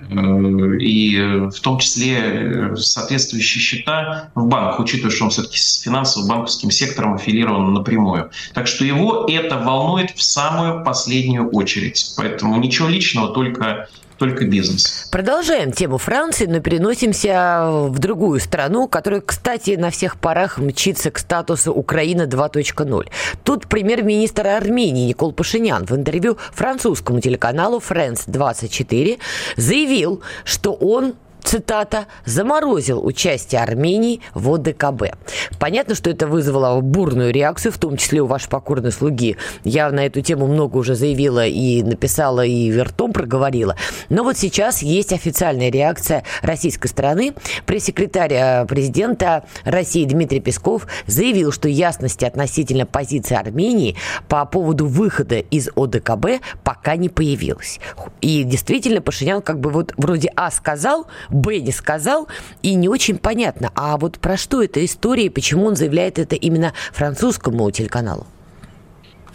и 0.80 1.50
в 1.50 1.60
том 1.62 1.80
числе 1.80 2.76
соответствующие 2.76 3.62
счета 3.62 4.30
в 4.36 4.48
банках, 4.48 4.80
учитывая, 4.80 5.12
что 5.12 5.26
он 5.26 5.30
все-таки 5.30 5.58
с 5.58 5.82
финансовым 5.82 6.30
банковским 6.30 6.72
сектором 6.72 7.16
аффилирован 7.16 7.74
напрямую. 7.74 8.32
Так 8.54 8.68
что 8.68 8.86
его 8.86 9.26
это 9.30 9.58
волнует 9.58 10.12
в 10.12 10.24
самую 10.24 10.84
последнюю 10.84 11.50
очередь. 11.50 12.14
Поэтому 12.18 12.58
ничего 12.58 12.88
личного, 12.88 13.34
только 13.34 13.88
только 14.24 14.46
бизнес. 14.46 15.10
Продолжаем 15.12 15.74
тему 15.74 15.98
Франции, 15.98 16.46
но 16.46 16.62
переносимся 16.62 17.68
в 17.90 18.00
другую 18.00 18.40
страну, 18.40 18.88
которая, 18.88 19.20
кстати, 19.20 19.72
на 19.72 19.90
всех 19.90 20.18
парах 20.18 20.60
мчится 20.60 21.12
к 21.12 21.20
статусу 21.20 21.74
Украина 21.74 22.22
2.0. 22.22 23.08
Тут 23.44 23.68
премьер-министр 23.68 24.48
Армении 24.48 25.10
Никол 25.10 25.34
Пашинян 25.34 25.86
в 25.86 25.92
интервью 25.92 26.38
французскому 26.54 27.20
телеканалу 27.20 27.80
France 27.80 28.24
24 28.28 29.18
заявил, 29.58 30.22
что 30.46 30.72
он 30.72 31.16
цитата, 31.44 32.08
заморозил 32.26 33.06
участие 33.06 33.62
Армении 33.62 34.22
в 34.34 34.52
ОДКБ. 34.54 35.16
Понятно, 35.60 35.96
что 35.96 36.10
это 36.10 36.28
вызвало 36.28 36.80
бурную 36.82 37.32
реакцию, 37.32 37.72
в 37.72 37.78
том 37.78 37.98
числе 37.98 38.22
у 38.22 38.26
вашей 38.26 38.50
покорной 38.50 38.92
слуги. 38.92 39.38
Я 39.64 39.92
на 39.92 40.06
эту 40.06 40.22
тему 40.22 40.48
много 40.48 40.78
уже 40.78 40.96
заявила 40.96 41.46
и 41.46 41.84
написала, 41.84 42.46
и 42.46 42.70
вертом 42.70 43.14
проговорила. 43.14 43.76
Но 44.10 44.24
вот 44.24 44.38
сейчас 44.38 44.82
есть 44.82 45.14
официальная 45.14 45.70
реакция 45.70 46.24
российской 46.42 46.88
стороны. 46.88 47.34
Пресс-секретарь 47.66 48.34
э, 48.34 48.66
президента 48.66 49.46
России 49.64 50.06
Дмитрий 50.06 50.40
Песков 50.40 50.88
заявил, 51.08 51.52
что 51.52 51.68
ясности 51.70 52.26
относительно 52.26 52.86
позиции 52.86 53.36
Армении 53.36 53.96
по 54.28 54.46
поводу 54.46 54.86
выхода 54.88 55.40
из 55.40 55.70
ОДКБ 55.76 56.42
пока 56.64 56.96
не 56.96 57.10
появилось. 57.10 57.80
И 58.22 58.44
действительно, 58.44 59.02
Пашинян 59.02 59.42
как 59.42 59.60
бы 59.60 59.70
вот 59.70 59.94
вроде 59.98 60.32
А 60.36 60.52
сказал, 60.52 61.08
Б 61.34 61.60
не 61.60 61.72
сказал, 61.72 62.28
и 62.62 62.76
не 62.76 62.88
очень 62.88 63.18
понятно, 63.18 63.72
а 63.76 63.98
вот 63.98 64.20
про 64.20 64.38
что 64.38 64.64
эта 64.64 64.86
история 64.86 65.26
и 65.26 65.30
почему 65.30 65.66
он 65.66 65.76
заявляет 65.76 66.20
это 66.20 66.36
именно 66.36 66.74
французскому 66.92 67.70
телеканалу? 67.72 68.28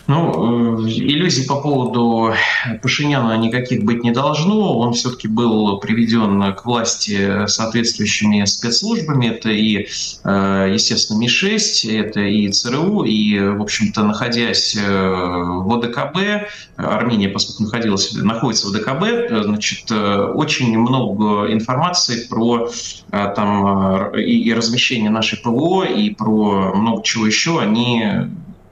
Ну, 0.09 0.87
э, 0.87 0.89
иллюзий 0.89 1.47
по 1.47 1.61
поводу 1.61 2.33
Пашиняна 2.81 3.37
никаких 3.37 3.85
быть 3.85 4.03
не 4.03 4.11
должно. 4.11 4.79
Он 4.79 4.95
все-таки 4.95 5.29
был 5.29 5.79
приведен 5.81 6.55
к 6.55 6.65
власти 6.65 7.47
соответствующими 7.47 8.43
спецслужбами. 8.47 9.27
Это 9.27 9.51
и, 9.51 9.87
э, 10.25 10.71
естественно, 10.73 11.19
МИ-6, 11.19 11.93
это 11.93 12.21
и 12.21 12.49
ЦРУ. 12.49 13.05
И, 13.05 13.39
в 13.39 13.61
общем-то, 13.61 14.03
находясь 14.03 14.75
э, 14.77 14.81
в 14.83 15.71
ОДКБ, 15.75 16.49
Армения, 16.79 17.29
поскольку 17.29 17.65
находилась, 17.65 18.15
находится 18.15 18.69
в 18.69 18.75
ОДКБ, 18.75 19.45
значит, 19.45 19.93
очень 19.93 20.79
много 20.79 21.53
информации 21.53 22.27
про 22.27 22.71
там, 23.11 24.15
и 24.15 24.55
размещение 24.55 25.11
нашей 25.11 25.39
ПВО, 25.39 25.85
и 25.85 26.09
про 26.11 26.73
много 26.75 27.03
чего 27.03 27.27
еще 27.27 27.61
они 27.61 28.05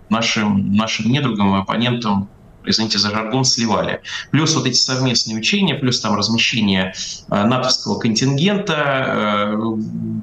нашим, 0.08 0.74
нашим 0.74 1.10
недругам 1.10 1.56
и 1.56 1.60
оппонентам 1.60 2.28
извините 2.66 2.98
за 2.98 3.10
жаргон, 3.10 3.44
сливали. 3.44 4.00
Плюс 4.30 4.54
вот 4.54 4.66
эти 4.66 4.76
совместные 4.76 5.36
учения, 5.36 5.74
плюс 5.74 6.00
там 6.00 6.14
размещение 6.16 6.94
э, 7.30 7.44
натовского 7.44 7.98
контингента. 7.98 8.74
Э, 8.76 9.56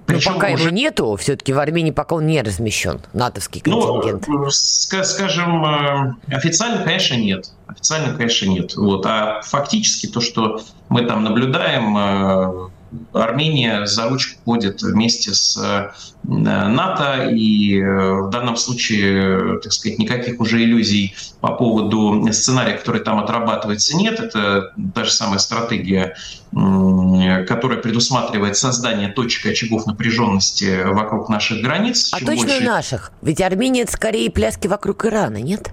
причем 0.06 0.34
Но 0.34 0.39
пока 0.39 0.54
уже... 0.54 0.63
его 0.63 0.72
нету, 0.72 1.15
все-таки 1.15 1.54
в 1.54 1.60
Армении 1.60 1.91
пока 1.91 2.15
он 2.15 2.28
не 2.28 2.41
размещен, 2.41 3.02
натовский 3.13 3.62
ну, 3.65 3.82
контингент. 3.82 4.28
Ну, 4.28 4.50
скажем, 4.50 5.65
э, 5.65 6.15
официально, 6.28 6.84
конечно, 6.84 7.15
нет. 7.15 7.52
Официально, 7.67 8.15
конечно, 8.15 8.46
нет. 8.48 8.76
Вот. 8.76 9.06
А 9.06 9.41
фактически 9.43 10.08
то, 10.08 10.22
что 10.22 10.62
мы 10.89 11.06
там 11.06 11.24
наблюдаем, 11.24 11.98
э, 11.98 12.69
Армения 13.14 13.86
за 13.86 14.10
ручку 14.10 14.40
ходит 14.46 14.82
вместе 14.82 15.34
с 15.34 15.58
э, 15.58 15.92
НАТО, 16.24 17.30
и 17.32 17.80
э, 17.80 18.22
в 18.22 18.30
данном 18.30 18.56
случае, 18.56 19.60
так 19.60 19.72
сказать, 19.72 20.00
никаких 20.00 20.40
уже 20.40 20.64
иллюзий 20.64 21.16
по 21.42 21.54
поводу 21.54 22.28
сценария, 22.32 22.78
который 22.78 23.02
там 23.02 23.20
отрабатывается, 23.20 23.96
нет. 23.98 24.20
Это 24.20 24.74
та 24.94 25.04
же 25.04 25.12
самая 25.12 25.40
стратегия, 25.40 26.16
которая 26.52 27.80
предусматривает 27.80 28.58
создание 28.58 29.10
точек 29.10 29.48
очагов 29.48 29.86
напряженности 29.86 30.84
вокруг 30.86 31.30
наших 31.30 31.62
границ. 31.62 32.12
А 32.14 32.20
точно 32.20 32.36
больше... 32.36 32.64
наших? 32.64 33.12
Ведь 33.22 33.42
Армения 33.42 33.82
это 33.82 33.92
скорее 33.92 34.30
пляски 34.32 34.68
вокруг 34.68 35.06
Ирана, 35.06 35.42
нет? 35.42 35.72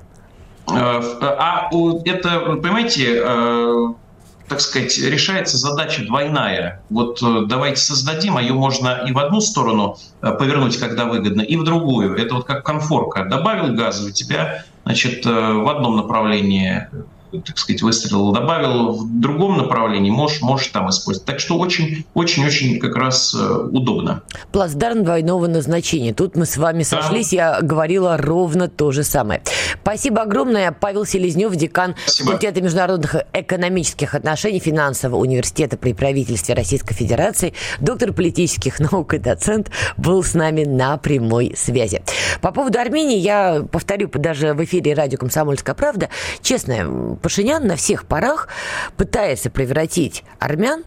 Э, 0.69 1.01
а 1.21 1.71
это, 2.05 2.57
понимаете, 2.57 3.23
так 4.51 4.61
сказать, 4.61 4.99
решается 4.99 5.57
задача 5.57 6.05
двойная. 6.05 6.83
Вот 6.91 7.23
э, 7.23 7.47
давайте 7.47 7.81
создадим, 7.81 8.37
а 8.37 8.43
ее 8.43 8.53
можно 8.53 9.05
и 9.07 9.13
в 9.13 9.19
одну 9.19 9.41
сторону 9.41 9.97
э, 10.23 10.33
повернуть, 10.33 10.77
когда 10.77 11.05
выгодно, 11.05 11.41
и 11.41 11.57
в 11.57 11.63
другую. 11.63 12.17
Это 12.17 12.35
вот 12.35 12.47
как 12.47 12.67
конфорка. 12.67 13.25
Добавил 13.25 13.73
газа, 13.75 14.09
у 14.09 14.11
тебя 14.11 14.65
значит, 14.85 15.25
в 15.25 15.71
одном 15.71 15.97
направлении 15.97 16.89
так 17.31 17.59
сказать, 17.59 17.83
выстрелил, 17.83 18.33
добавил 18.33 18.93
в 18.93 19.21
другом 19.21 19.59
направлении, 19.59 20.11
можешь, 20.11 20.43
можешь 20.43 20.69
там 20.69 20.89
использовать. 20.91 21.27
Так 21.27 21.41
что 21.41 21.59
очень-очень-очень 21.59 22.79
как 22.81 22.97
раз 22.97 23.35
э, 23.35 23.69
удобно. 23.71 24.23
Плацдарм 24.53 25.05
двойного 25.05 25.47
назначения. 25.47 26.13
Тут 26.13 26.37
мы 26.37 26.47
с 26.47 26.57
вами 26.57 26.83
сошлись, 26.83 27.31
да. 27.31 27.37
я 27.37 27.61
говорила 27.63 28.17
ровно 28.17 28.69
то 28.69 28.93
же 28.93 29.05
самое. 29.05 29.43
Спасибо 29.83 30.23
огромное. 30.23 30.73
Павел 30.73 31.05
Селезнев, 31.05 31.55
декан 31.55 31.95
Спасибо. 32.05 32.27
факультета 32.27 32.61
международных 32.63 33.17
экономических 33.33 34.15
отношений 34.15 34.61
финансового 34.61 35.21
университета 35.21 35.77
при 35.77 35.93
правительстве 35.93 36.55
Российской 36.55 36.95
Федерации, 36.95 37.55
доктор 37.81 38.13
политических 38.13 38.81
наук 38.91 39.15
и 39.15 39.19
доцент, 39.19 39.71
был 39.97 40.23
с 40.23 40.35
нами 40.35 40.65
на 40.65 40.97
прямой 40.97 41.55
связи. 41.57 42.03
По 42.41 42.53
поводу 42.53 42.79
Армении 42.79 43.19
я 43.19 43.65
повторю 43.71 44.09
даже 44.13 44.55
в 44.55 44.65
эфире 44.65 44.95
радио 44.95 45.19
«Комсомольская 45.19 45.75
правда». 45.75 46.09
Честно, 46.43 47.19
Пашинян 47.23 47.67
на 47.67 47.77
всех 47.77 48.07
парах 48.07 48.49
пытается 48.97 49.51
превратить 49.51 50.25
армян 50.39 50.85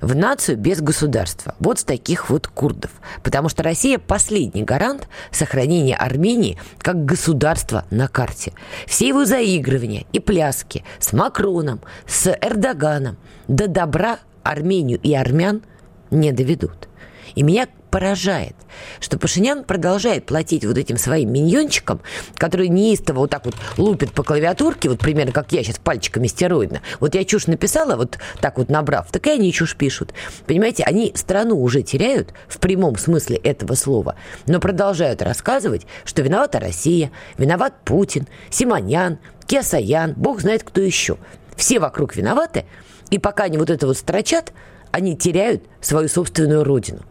в 0.00 0.14
нацию 0.14 0.56
без 0.56 0.80
государства. 0.80 1.54
Вот 1.58 1.78
с 1.78 1.84
таких 1.84 2.30
вот 2.30 2.46
курдов. 2.46 2.90
Потому 3.22 3.48
что 3.48 3.62
Россия 3.62 3.98
последний 3.98 4.62
гарант 4.62 5.08
сохранения 5.30 5.96
Армении 5.96 6.58
как 6.78 7.04
государства 7.04 7.84
на 7.90 8.08
карте. 8.08 8.52
Все 8.86 9.08
его 9.08 9.24
заигрывания 9.24 10.06
и 10.12 10.20
пляски 10.20 10.84
с 10.98 11.12
Макроном, 11.12 11.80
с 12.06 12.30
Эрдоганом 12.30 13.16
до 13.48 13.68
добра 13.68 14.18
Армению 14.42 14.98
и 15.02 15.14
армян 15.14 15.62
не 16.10 16.32
доведут. 16.32 16.89
И 17.34 17.42
меня 17.42 17.68
поражает, 17.90 18.54
что 19.00 19.18
Пашинян 19.18 19.64
продолжает 19.64 20.26
платить 20.26 20.64
вот 20.64 20.78
этим 20.78 20.96
своим 20.96 21.32
миньончикам, 21.32 22.00
которые 22.36 22.68
неистово 22.68 23.20
вот 23.20 23.30
так 23.30 23.44
вот 23.44 23.54
лупят 23.76 24.12
по 24.12 24.22
клавиатурке, 24.22 24.88
вот 24.88 25.00
примерно 25.00 25.32
как 25.32 25.52
я 25.52 25.62
сейчас 25.62 25.78
пальчиками 25.78 26.26
стероидно. 26.26 26.82
Вот 27.00 27.14
я 27.14 27.24
чушь 27.24 27.46
написала, 27.46 27.96
вот 27.96 28.18
так 28.40 28.58
вот 28.58 28.68
набрав, 28.68 29.10
так 29.10 29.26
и 29.26 29.30
они 29.30 29.52
чушь 29.52 29.76
пишут. 29.76 30.14
Понимаете, 30.46 30.84
они 30.84 31.12
страну 31.14 31.60
уже 31.60 31.82
теряют 31.82 32.32
в 32.48 32.58
прямом 32.58 32.96
смысле 32.96 33.36
этого 33.36 33.74
слова, 33.74 34.14
но 34.46 34.60
продолжают 34.60 35.22
рассказывать, 35.22 35.86
что 36.04 36.22
виновата 36.22 36.60
Россия, 36.60 37.10
виноват 37.38 37.74
Путин, 37.84 38.26
Симонян, 38.50 39.18
Кесаян, 39.46 40.14
бог 40.16 40.40
знает 40.40 40.62
кто 40.62 40.80
еще. 40.80 41.18
Все 41.56 41.80
вокруг 41.80 42.16
виноваты, 42.16 42.64
и 43.10 43.18
пока 43.18 43.44
они 43.44 43.58
вот 43.58 43.70
это 43.70 43.86
вот 43.86 43.98
строчат, 43.98 44.52
они 44.92 45.16
теряют 45.16 45.64
свою 45.80 46.08
собственную 46.08 46.64
родину 46.64 47.02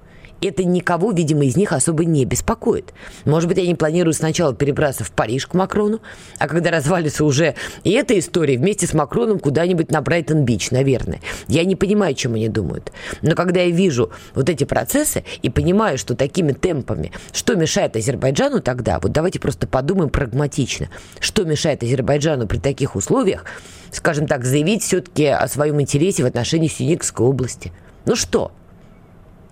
это 0.48 0.64
никого, 0.64 1.12
видимо, 1.12 1.46
из 1.46 1.56
них 1.56 1.74
особо 1.74 2.06
не 2.06 2.26
беспокоит. 2.26 2.94
Может 3.26 3.50
быть, 3.50 3.58
они 3.58 3.76
планируют 3.76 4.18
сначала 4.18 4.54
перебраться 4.56 5.04
в 5.04 5.12
Париж 5.12 5.48
к 5.48 5.54
Макрону, 5.54 6.02
а 6.38 6.48
когда 6.48 6.72
развалится 6.72 7.26
уже 7.26 7.56
и 7.84 7.92
эта 7.92 8.18
история, 8.18 8.58
вместе 8.58 8.88
с 8.88 8.94
Макроном 8.94 9.40
куда-нибудь 9.40 9.92
на 9.92 10.02
Брайтон-Бич, 10.02 10.72
наверное. 10.72 11.22
Я 11.48 11.64
не 11.66 11.76
понимаю, 11.76 12.16
чем 12.16 12.36
они 12.36 12.50
думают. 12.50 12.92
Но 13.22 13.36
когда 13.36 13.62
я 13.62 13.70
вижу 13.70 14.12
вот 14.34 14.50
эти 14.50 14.64
процессы 14.64 15.24
и 15.42 15.50
понимаю, 15.50 15.98
что 15.98 16.16
такими 16.16 16.52
темпами, 16.52 17.12
что 17.32 17.56
мешает 17.56 17.96
Азербайджану 17.96 18.62
тогда, 18.62 19.00
вот 19.00 19.12
давайте 19.12 19.40
просто 19.40 19.68
подумаем 19.68 20.10
прагматично, 20.10 20.90
что 21.20 21.44
мешает 21.44 21.84
Азербайджану 21.84 22.48
при 22.48 22.58
таких 22.58 22.96
условиях, 22.96 23.46
скажем 23.92 24.28
так, 24.28 24.46
заявить 24.46 24.84
все-таки 24.84 25.26
о 25.26 25.48
своем 25.48 25.82
интересе 25.82 26.24
в 26.24 26.26
отношении 26.26 26.68
Сюникской 26.68 27.26
области. 27.26 27.72
Ну 28.06 28.16
что? 28.16 28.52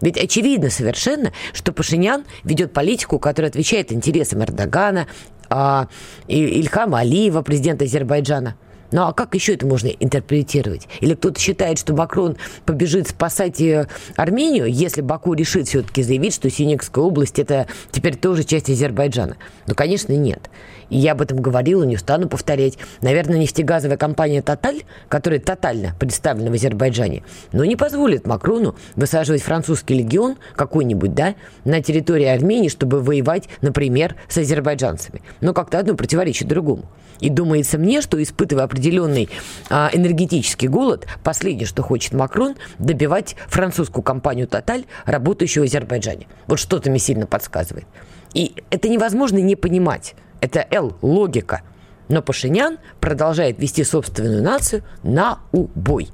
Ведь 0.02 0.18
очевидно 0.18 0.70
совершенно, 0.70 1.34
что 1.54 1.72
Пашинян 1.74 2.24
ведет 2.44 2.74
политику, 2.74 3.20
которая 3.20 3.50
отвечает 3.50 3.92
интересам 3.92 4.44
Эрдогана, 4.44 5.08
а, 5.50 5.88
Ильхама 6.28 7.00
Алиева, 7.00 7.42
президента 7.42 7.86
Азербайджана– 7.86 8.56
ну 8.92 9.04
а 9.04 9.14
как 9.14 9.36
еще 9.36 9.54
это 9.54 9.66
можно 9.66 9.88
интерпретировать? 9.88 10.88
Или 11.02 11.14
кто-то 11.14 11.40
считает, 11.40 11.80
что 11.80 11.94
Макрон 11.94 12.38
побежит 12.66 13.10
спасать 13.10 13.60
э, 13.62 13.88
Армению, 14.16 14.72
если 14.72 15.02
Баку 15.02 15.34
решит 15.34 15.68
все-таки 15.68 16.04
заявить, 16.04 16.34
что 16.34 16.50
Синекская 16.50 17.04
область 17.04 17.40
это 17.40 17.68
теперь 17.92 18.16
тоже 18.16 18.44
часть 18.44 18.70
Азербайджана? 18.70 19.38
Ну, 19.68 19.76
конечно, 19.76 20.14
нет. 20.14 20.50
И 20.90 20.98
я 20.98 21.12
об 21.14 21.22
этом 21.22 21.42
говорила, 21.42 21.84
не 21.84 21.96
устану 21.96 22.30
повторять. 22.30 22.78
Наверное, 23.02 23.38
нефтегазовая 23.38 23.98
компания 23.98 24.42
«Тоталь», 24.42 24.84
которая 25.10 25.40
тотально 25.40 25.94
представлена 26.00 26.50
в 26.50 26.54
Азербайджане, 26.54 27.24
но 27.52 27.66
не 27.66 27.76
позволит 27.76 28.26
Макрону 28.26 28.76
высаживать 28.96 29.42
французский 29.42 29.96
легион 29.96 30.38
какой-нибудь, 30.56 31.14
да, 31.14 31.36
на 31.66 31.82
территории 31.82 32.26
Армении, 32.26 32.70
чтобы 32.70 33.02
воевать, 33.02 33.50
например, 33.62 34.16
с 34.30 34.38
азербайджанцами. 34.38 35.22
Но 35.42 35.54
как-то 35.54 35.80
одно 35.80 35.96
противоречит 35.96 36.48
другому. 36.48 36.86
И 37.20 37.30
думается 37.30 37.78
мне, 37.78 38.02
что 38.02 38.22
испытывая 38.22 38.66
определенный 38.78 39.28
а, 39.70 39.90
энергетический 39.92 40.68
голод, 40.68 41.08
последнее, 41.24 41.66
что 41.66 41.82
хочет 41.82 42.14
Макрон, 42.14 42.56
добивать 42.78 43.36
французскую 43.48 44.04
компанию 44.04 44.48
«Тоталь», 44.48 44.86
работающую 45.06 45.64
в 45.64 45.68
Азербайджане. 45.68 46.28
Вот 46.46 46.60
что-то 46.60 46.92
мне 46.92 47.00
сильно 47.00 47.26
подсказывает. 47.26 47.88
И 48.36 48.54
это 48.70 48.88
невозможно 48.88 49.40
не 49.40 49.56
понимать. 49.56 50.14
Это 50.42 50.66
Л, 50.70 50.96
логика. 51.02 51.64
Но 52.08 52.22
Пашинян 52.22 52.78
продолжает 53.00 53.58
вести 53.58 53.84
собственную 53.84 54.44
нацию 54.44 54.84
на 55.02 55.40
убой, 55.52 56.10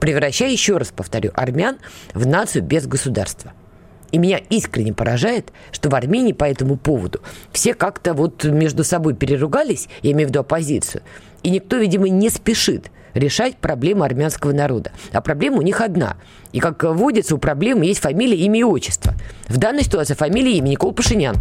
превращая, 0.00 0.50
еще 0.50 0.76
раз 0.76 0.88
повторю, 0.88 1.30
армян 1.34 1.78
в 2.14 2.26
нацию 2.26 2.64
без 2.64 2.86
государства. 2.86 3.52
И 4.10 4.18
меня 4.18 4.38
искренне 4.50 4.92
поражает, 4.92 5.52
что 5.70 5.90
в 5.90 5.94
Армении 5.94 6.32
по 6.32 6.44
этому 6.44 6.76
поводу 6.76 7.20
все 7.52 7.74
как-то 7.74 8.14
вот 8.14 8.44
между 8.44 8.84
собой 8.84 9.14
переругались, 9.14 9.88
я 10.02 10.12
имею 10.12 10.28
в 10.28 10.30
виду 10.30 10.40
оппозицию, 10.40 11.02
и 11.42 11.50
никто, 11.50 11.76
видимо, 11.76 12.08
не 12.08 12.30
спешит 12.30 12.90
решать 13.14 13.56
проблему 13.56 14.02
армянского 14.02 14.52
народа. 14.52 14.92
А 15.12 15.20
проблема 15.20 15.58
у 15.58 15.62
них 15.62 15.80
одна. 15.80 16.16
И 16.52 16.60
как 16.60 16.82
водится, 16.84 17.34
у 17.34 17.38
проблемы 17.38 17.86
есть 17.86 18.00
фамилия, 18.00 18.36
имя 18.36 18.60
и 18.60 18.62
отчество. 18.62 19.14
В 19.48 19.58
данной 19.58 19.82
ситуации 19.82 20.14
фамилия 20.14 20.56
имя 20.58 20.68
Никол 20.68 20.92
Пашинян. 20.92 21.36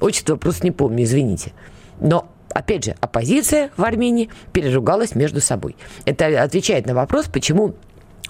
Отчество 0.00 0.36
просто 0.36 0.64
не 0.64 0.70
помню, 0.70 1.04
извините. 1.04 1.52
Но 2.00 2.28
опять 2.50 2.84
же, 2.84 2.94
оппозиция 3.00 3.70
в 3.76 3.84
Армении 3.84 4.30
переругалась 4.52 5.14
между 5.14 5.40
собой. 5.40 5.76
Это 6.04 6.42
отвечает 6.42 6.86
на 6.86 6.94
вопрос, 6.94 7.26
почему 7.26 7.74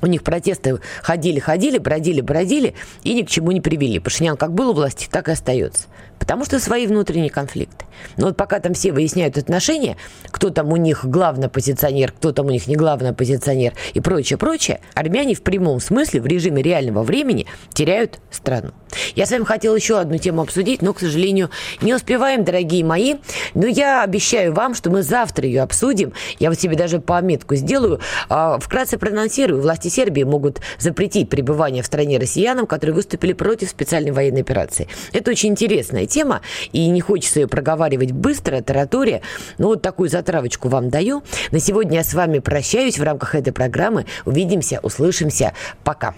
у 0.00 0.06
них 0.06 0.22
протесты 0.22 0.78
ходили-ходили, 1.02 1.78
бродили-бродили 1.78 2.74
и 3.02 3.14
ни 3.14 3.22
к 3.22 3.28
чему 3.28 3.52
не 3.52 3.60
привели. 3.60 3.98
Пашинян 3.98 4.36
как 4.36 4.52
был 4.52 4.70
у 4.70 4.72
власти, 4.74 5.08
так 5.10 5.28
и 5.28 5.32
остается. 5.32 5.88
Потому 6.18 6.44
что 6.44 6.60
свои 6.60 6.86
внутренние 6.86 7.30
конфликты. 7.30 7.84
Но 8.16 8.26
вот 8.26 8.36
пока 8.36 8.60
там 8.60 8.74
все 8.74 8.92
выясняют 8.92 9.38
отношения, 9.38 9.96
кто 10.30 10.50
там 10.50 10.72
у 10.72 10.76
них 10.76 11.04
главный 11.04 11.46
оппозиционер, 11.46 12.12
кто 12.12 12.32
там 12.32 12.46
у 12.46 12.50
них 12.50 12.66
не 12.66 12.76
главный 12.76 13.10
оппозиционер 13.10 13.74
и 13.94 14.00
прочее, 14.00 14.38
прочее, 14.38 14.80
армяне 14.94 15.34
в 15.34 15.42
прямом 15.42 15.80
смысле 15.80 16.20
в 16.20 16.26
режиме 16.26 16.62
реального 16.62 17.02
времени 17.02 17.46
теряют 17.72 18.20
страну. 18.30 18.70
Я 19.14 19.26
с 19.26 19.30
вами 19.30 19.44
хотела 19.44 19.74
еще 19.74 19.98
одну 19.98 20.18
тему 20.18 20.42
обсудить, 20.42 20.82
но, 20.82 20.92
к 20.92 21.00
сожалению, 21.00 21.50
не 21.80 21.94
успеваем, 21.94 22.44
дорогие 22.44 22.84
мои. 22.84 23.16
Но 23.54 23.66
я 23.66 24.02
обещаю 24.02 24.52
вам, 24.52 24.74
что 24.74 24.90
мы 24.90 25.02
завтра 25.02 25.46
ее 25.46 25.62
обсудим. 25.62 26.12
Я 26.38 26.50
вот 26.50 26.60
себе 26.60 26.76
даже 26.76 27.00
пометку 27.00 27.54
сделаю. 27.54 28.00
А, 28.28 28.58
вкратце 28.58 28.98
проанонсирую. 28.98 29.60
Власти 29.60 29.88
Сербии 29.88 30.22
могут 30.22 30.60
запретить 30.78 31.28
пребывание 31.28 31.82
в 31.82 31.86
стране 31.86 32.18
россиянам, 32.18 32.66
которые 32.66 32.94
выступили 32.94 33.32
против 33.32 33.70
специальной 33.70 34.10
военной 34.10 34.40
операции. 34.42 34.88
Это 35.12 35.30
очень 35.30 35.50
интересная 35.50 36.06
тема, 36.06 36.40
и 36.72 36.88
не 36.88 37.00
хочется 37.00 37.40
ее 37.40 37.48
проговаривать 37.48 37.87
быстро, 37.96 38.60
таратория. 38.60 39.22
Но 39.58 39.68
вот 39.68 39.82
такую 39.82 40.08
затравочку 40.08 40.68
вам 40.68 40.90
даю. 40.90 41.22
На 41.50 41.60
сегодня 41.60 41.98
я 41.98 42.04
с 42.04 42.14
вами 42.14 42.38
прощаюсь 42.38 42.98
в 42.98 43.02
рамках 43.02 43.34
этой 43.34 43.52
программы. 43.52 44.06
Увидимся, 44.24 44.80
услышимся. 44.82 45.52
Пока. 45.84 46.14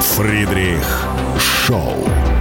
Фридрих 0.00 1.04
Шоу. 1.38 2.35